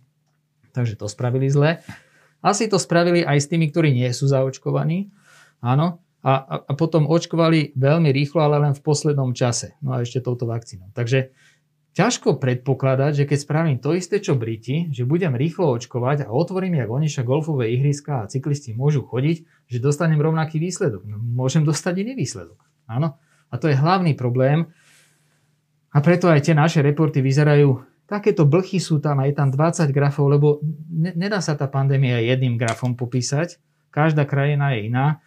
[0.70, 1.82] Takže to spravili zle.
[2.46, 5.10] Asi to spravili aj s tými, ktorí nie sú zaočkovaní.
[5.66, 5.98] Áno.
[6.22, 9.74] A, a, a potom očkovali veľmi rýchlo, ale len v poslednom čase.
[9.82, 10.94] No a ešte touto vakcínou.
[10.94, 11.34] Takže
[11.98, 16.78] ťažko predpokladať, že keď spravím to isté, čo Briti, že budem rýchlo očkovať a otvorím,
[16.78, 21.02] jak oni golfové ihriska a cyklisti môžu chodiť, že dostanem rovnaký výsledok.
[21.10, 22.62] No, môžem dostať iný výsledok.
[22.86, 23.18] Áno.
[23.50, 24.70] A to je hlavný problém.
[25.96, 29.90] A preto aj tie naše reporty vyzerajú, takéto blchy sú tam a je tam 20
[29.96, 30.48] grafov, lebo
[30.92, 33.58] ne, nedá sa tá pandémia jedným grafom popísať.
[33.96, 35.24] Každá krajina je iná.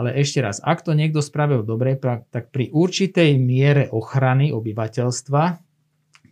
[0.00, 5.60] Ale ešte raz, ak to niekto spravil dobre, tak pri určitej miere ochrany obyvateľstva,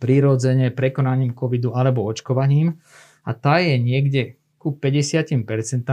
[0.00, 2.80] prirodzene prekonaním covidu alebo očkovaním,
[3.28, 5.44] a tá je niekde ku 50%,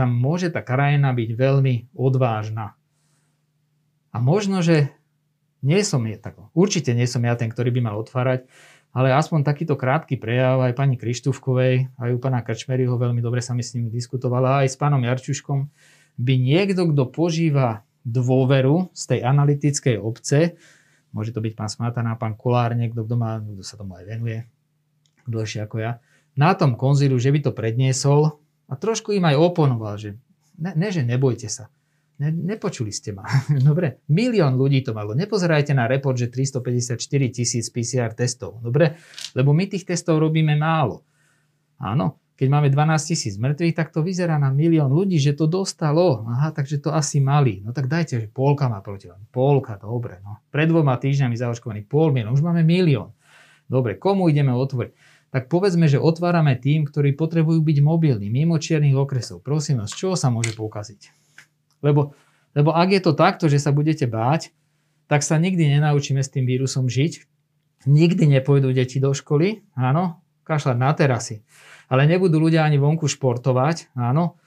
[0.08, 2.80] môže tá krajina byť veľmi odvážna.
[4.08, 4.95] A možno, že
[5.64, 8.48] nie som je tak, určite nie som ja ten, ktorý by mal otvárať,
[8.96, 13.52] ale aspoň takýto krátky prejav aj pani Krištúfkovej, aj u pána Krčmeryho, veľmi dobre sa
[13.52, 15.68] mi s ním diskutovala, aj s pánom Jarčuškom,
[16.16, 20.56] by niekto, kto požíva dôveru z tej analytickej obce,
[21.12, 24.48] môže to byť pán Smatana, pán Kolár, niekto, kto, má, kto sa tomu aj venuje,
[25.28, 25.92] dlhšie ako ja,
[26.32, 30.16] na tom konzíliu, že by to predniesol a trošku im aj oponoval, že
[30.56, 31.68] ne, ne že nebojte sa,
[32.18, 33.24] ne, nepočuli ste ma.
[33.68, 35.12] Dobre, milión ľudí to malo.
[35.12, 36.96] Nepozerajte na report, že 354
[37.32, 38.60] tisíc PCR testov.
[38.60, 38.96] Dobre,
[39.36, 41.04] lebo my tých testov robíme málo.
[41.76, 46.28] Áno, keď máme 12 tisíc mŕtvych, tak to vyzerá na milión ľudí, že to dostalo.
[46.28, 47.64] Aha, takže to asi mali.
[47.64, 49.24] No tak dajte, že polka má proti vám.
[49.32, 50.20] Polka, dobre.
[50.20, 50.44] No.
[50.52, 53.16] Pred dvoma týždňami zaočkovaný pol milión, už máme milión.
[53.64, 55.16] Dobre, komu ideme otvoriť?
[55.32, 59.40] Tak povedzme, že otvárame tým, ktorí potrebujú byť mobilní, mimo čiernych okresov.
[59.40, 61.25] Prosím vás, čo sa môže pokaziť?
[61.80, 62.16] Lebo,
[62.56, 64.52] lebo ak je to takto, že sa budete báť,
[65.06, 67.24] tak sa nikdy nenaučíme s tým vírusom žiť.
[67.86, 71.46] Nikdy nepôjdu deti do školy, áno, kašľať na terasy
[71.88, 74.38] ale nebudú ľudia ani vonku športovať, áno.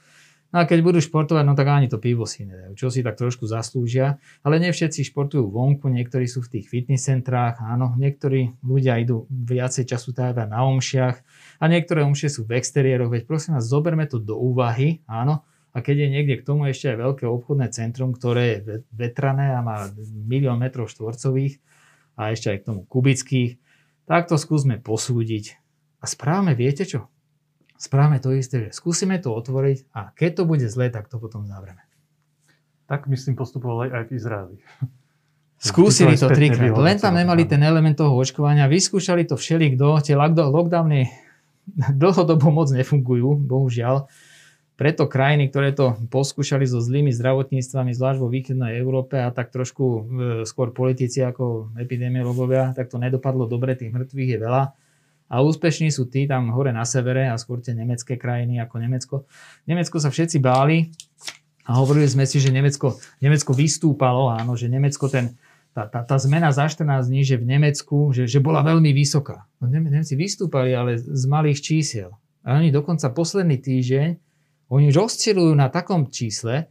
[0.49, 3.21] No a keď budú športovať, no tak ani to pivo si nedajú, čo si tak
[3.21, 4.17] trošku zaslúžia.
[4.41, 9.29] Ale nie všetci športujú vonku, niektorí sú v tých fitness centrách, áno, niektorí ľudia idú
[9.29, 11.15] viacej času teda na omšiach
[11.61, 15.45] a niektoré omšie sú v exteriéroch, veď prosím vás, zoberme to do úvahy, áno.
[15.69, 19.61] A keď je niekde k tomu ešte aj veľké obchodné centrum, ktoré je vetrané a
[19.61, 19.85] má
[20.25, 21.61] milión metrov štvorcových
[22.17, 23.61] a ešte aj k tomu kubických,
[24.09, 25.61] tak to skúsme posúdiť.
[26.01, 27.05] A správame, viete čo?
[27.79, 31.45] Správame to isté, že skúsime to otvoriť a keď to bude zlé, tak to potom
[31.45, 31.85] zavreme.
[32.89, 34.57] Tak myslím postupovali aj v Izraeli.
[35.59, 40.49] Skúsili to trikrát, len tam nemali ten element toho očkovania, vyskúšali to všelikto, tie lockdo-
[40.49, 41.11] lockdowny
[42.01, 44.09] dlhodobo moc nefungujú, bohužiaľ.
[44.79, 49.83] Preto krajiny, ktoré to poskúšali so zlými zdravotníctvami, zvlášť vo východnej Európe a tak trošku
[49.83, 50.01] e,
[50.47, 54.63] skôr politici ako epidemiologovia, tak to nedopadlo dobre, tých mŕtvych je veľa.
[55.27, 59.15] A úspešní sú tí tam hore na severe a skôr tie nemecké krajiny ako Nemecko.
[59.67, 60.87] Nemecko sa všetci báli
[61.67, 65.35] a hovorili sme si, že Nemecko, Nemecko vystúpalo, áno, že Nemecko ten,
[65.75, 69.43] tá, tá, tá zmena za 14 dní, že v Nemecku, že, že bola veľmi vysoká.
[69.59, 72.15] No, Nem- Nemci vystúpali, ale z malých čísiel.
[72.47, 74.28] A oni dokonca posledný týždeň,
[74.69, 76.69] oni už oscilujú na takom čísle,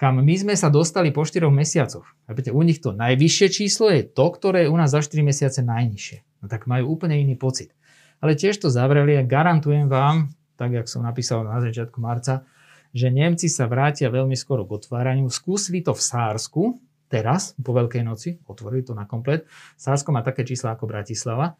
[0.00, 2.04] kam my sme sa dostali po 4 mesiacoch.
[2.24, 5.60] Chápete, U nich to najvyššie číslo je to, ktoré je u nás za 4 mesiace
[5.60, 6.44] najnižšie.
[6.44, 7.72] No tak majú úplne iný pocit.
[8.18, 12.48] Ale tiež to zavreli a garantujem vám, tak jak som napísal na začiatku marca,
[12.94, 15.26] že Nemci sa vrátia veľmi skoro k otváraniu.
[15.28, 16.62] Skúsili to v Sársku,
[17.10, 19.44] teraz, po Veľkej noci, otvorili to na komplet.
[19.78, 21.58] Sársko má také čísla ako Bratislava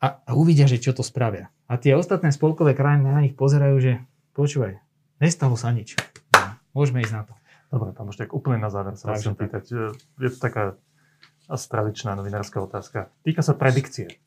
[0.00, 1.50] a, a uvidia, že čo to spravia.
[1.66, 3.92] A tie ostatné spolkové krajiny na nich pozerajú, že
[4.36, 4.76] počúvaj,
[5.16, 5.96] nestalo sa nič.
[6.36, 7.32] No, Môžeme ísť na to.
[7.72, 9.64] Dobre, pán Bošťák, úplne na záver sa vás chcem pýtať.
[10.20, 10.76] Je to taká
[11.48, 13.10] asi tradičná novinárska otázka.
[13.24, 14.20] Týka sa predikcie.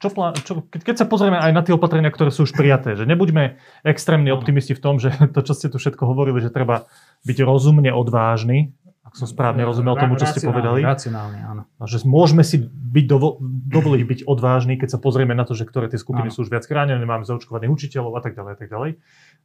[0.00, 3.04] Čo plá, čo, keď, sa pozrieme aj na tie opatrenia, ktoré sú už prijaté, že
[3.04, 6.88] nebuďme extrémni optimisti v tom, že to, čo ste tu všetko hovorili, že treba
[7.28, 8.72] byť rozumne odvážny,
[9.18, 11.62] som správne rozumel tomu, čo ste povedali, Racionálne, áno.
[11.66, 15.66] a že môžeme si byť dovo, dovoliť byť odvážni, keď sa pozrieme na to, že
[15.66, 16.34] ktoré tie skupiny Áno.
[16.34, 18.90] sú už viac chránené, máme zaočkovaných učiteľov a tak ďalej a tak ďalej.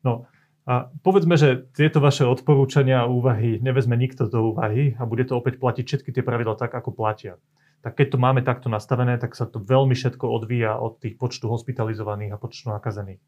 [0.05, 0.29] No
[0.63, 5.35] a povedzme, že tieto vaše odporúčania a úvahy nevezme nikto do úvahy a bude to
[5.35, 7.35] opäť platiť všetky tie pravidla tak, ako platia.
[7.83, 11.51] Tak keď to máme takto nastavené, tak sa to veľmi všetko odvíja od tých počtu
[11.51, 13.19] hospitalizovaných a počtu nakazených.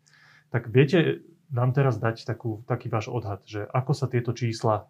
[0.47, 4.87] Tak viete nám teraz dať takú, taký váš odhad, že ako sa tieto čísla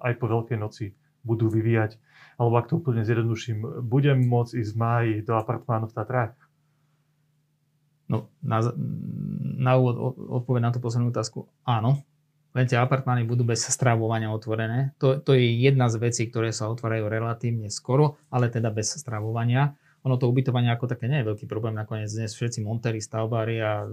[0.00, 0.92] aj po Veľkej noci
[1.22, 2.00] budú vyvíjať.
[2.40, 6.34] Alebo ak to úplne zjednoduším, budem môcť ísť v máji do apartmánu v Tatrách?
[8.10, 8.58] No, na,
[9.60, 12.02] na úvod odpoveď na tú poslednú otázku, áno.
[12.50, 14.90] Len tie apartmány budú bez stravovania otvorené.
[14.98, 19.78] To, to je jedna z vecí, ktoré sa otvárajú relatívne skoro, ale teda bez stravovania
[20.00, 21.76] ono to ubytovanie ako také nie je veľký problém.
[21.76, 23.84] Nakoniec dnes všetci montéri, stavbári a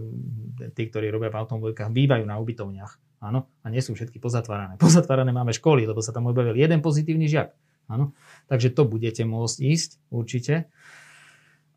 [0.71, 2.95] tí, ktorí robia v automobilkách, bývajú na ubytovniach.
[3.17, 4.77] Áno, a nie sú všetky pozatvárané.
[4.81, 7.53] Pozatvárané máme školy, lebo sa tam objavil jeden pozitívny žiak.
[7.87, 8.11] Áno,
[8.51, 10.67] takže to budete môcť ísť určite.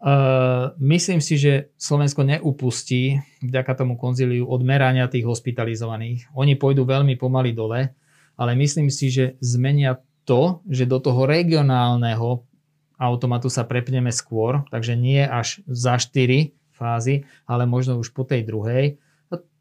[0.01, 6.33] Uh, myslím si, že Slovensko neupustí vďaka tomu konzíliu od merania tých hospitalizovaných.
[6.33, 7.93] Oni pôjdu veľmi pomaly dole,
[8.41, 12.43] ale myslím si, že zmenia to, že do toho regionálneho
[12.97, 18.49] automatu sa prepneme skôr, takže nie až za 4 fázy, ale možno už po tej
[18.49, 18.97] druhej.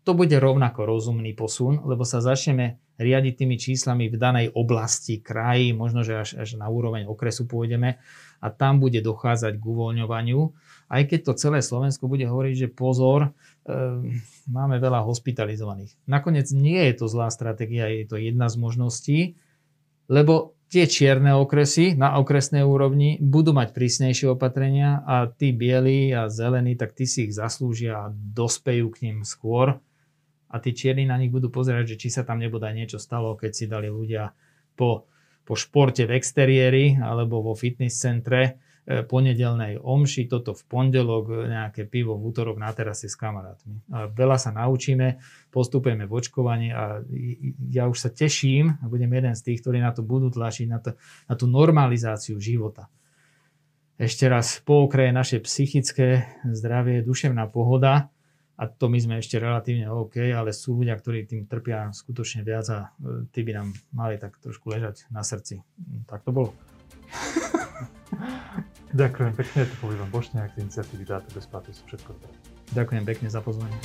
[0.09, 5.69] To bude rovnako rozumný posun, lebo sa začneme riadiť tými číslami v danej oblasti, kraji,
[5.77, 8.01] možno, že až, až na úroveň okresu pôjdeme
[8.41, 10.41] a tam bude dochádzať k uvoľňovaniu.
[10.89, 13.69] Aj keď to celé Slovensko bude hovoriť, že pozor, e,
[14.49, 15.93] máme veľa hospitalizovaných.
[16.09, 19.19] Nakoniec nie je to zlá stratégia, je to jedna z možností,
[20.09, 26.33] lebo tie čierne okresy na okresnej úrovni budú mať prísnejšie opatrenia a tí bieli a
[26.33, 29.77] zelení, tak tí si ich zaslúžia a dospejú k ním skôr.
[30.49, 33.51] A tí čierni na nich budú pozerať, že či sa tam nebude niečo stalo, keď
[33.53, 34.33] si dali ľudia
[34.73, 35.05] po,
[35.45, 38.57] po športe v exteriéri alebo vo fitness centre
[38.89, 43.85] E, ponedelnej omši, toto v pondelok, e, nejaké pivo v útorok na terase s kamarátmi.
[43.93, 45.21] A veľa sa naučíme,
[45.53, 46.97] postupujeme v očkovaní a
[47.69, 50.81] ja už sa teším a budem jeden z tých, ktorí na to budú tlačiť, na,
[50.81, 50.97] to,
[51.29, 52.89] na tú normalizáciu života.
[54.01, 58.09] Ešte raz, po okraje naše psychické zdravie, duševná pohoda,
[58.59, 62.67] a to my sme ešte relatívne OK, ale sú ľudia, ktorí tým trpia skutočne viac
[62.67, 65.63] a e, tí by nám mali tak trošku ležať na srdci.
[66.03, 66.51] Tak to bolo.
[68.91, 72.11] Ďakujem pekne, to bol Ivan Bošňák, iniciatívy Dáta bez sú všetko.
[72.75, 73.77] Ďakujem pekne za pozvanie.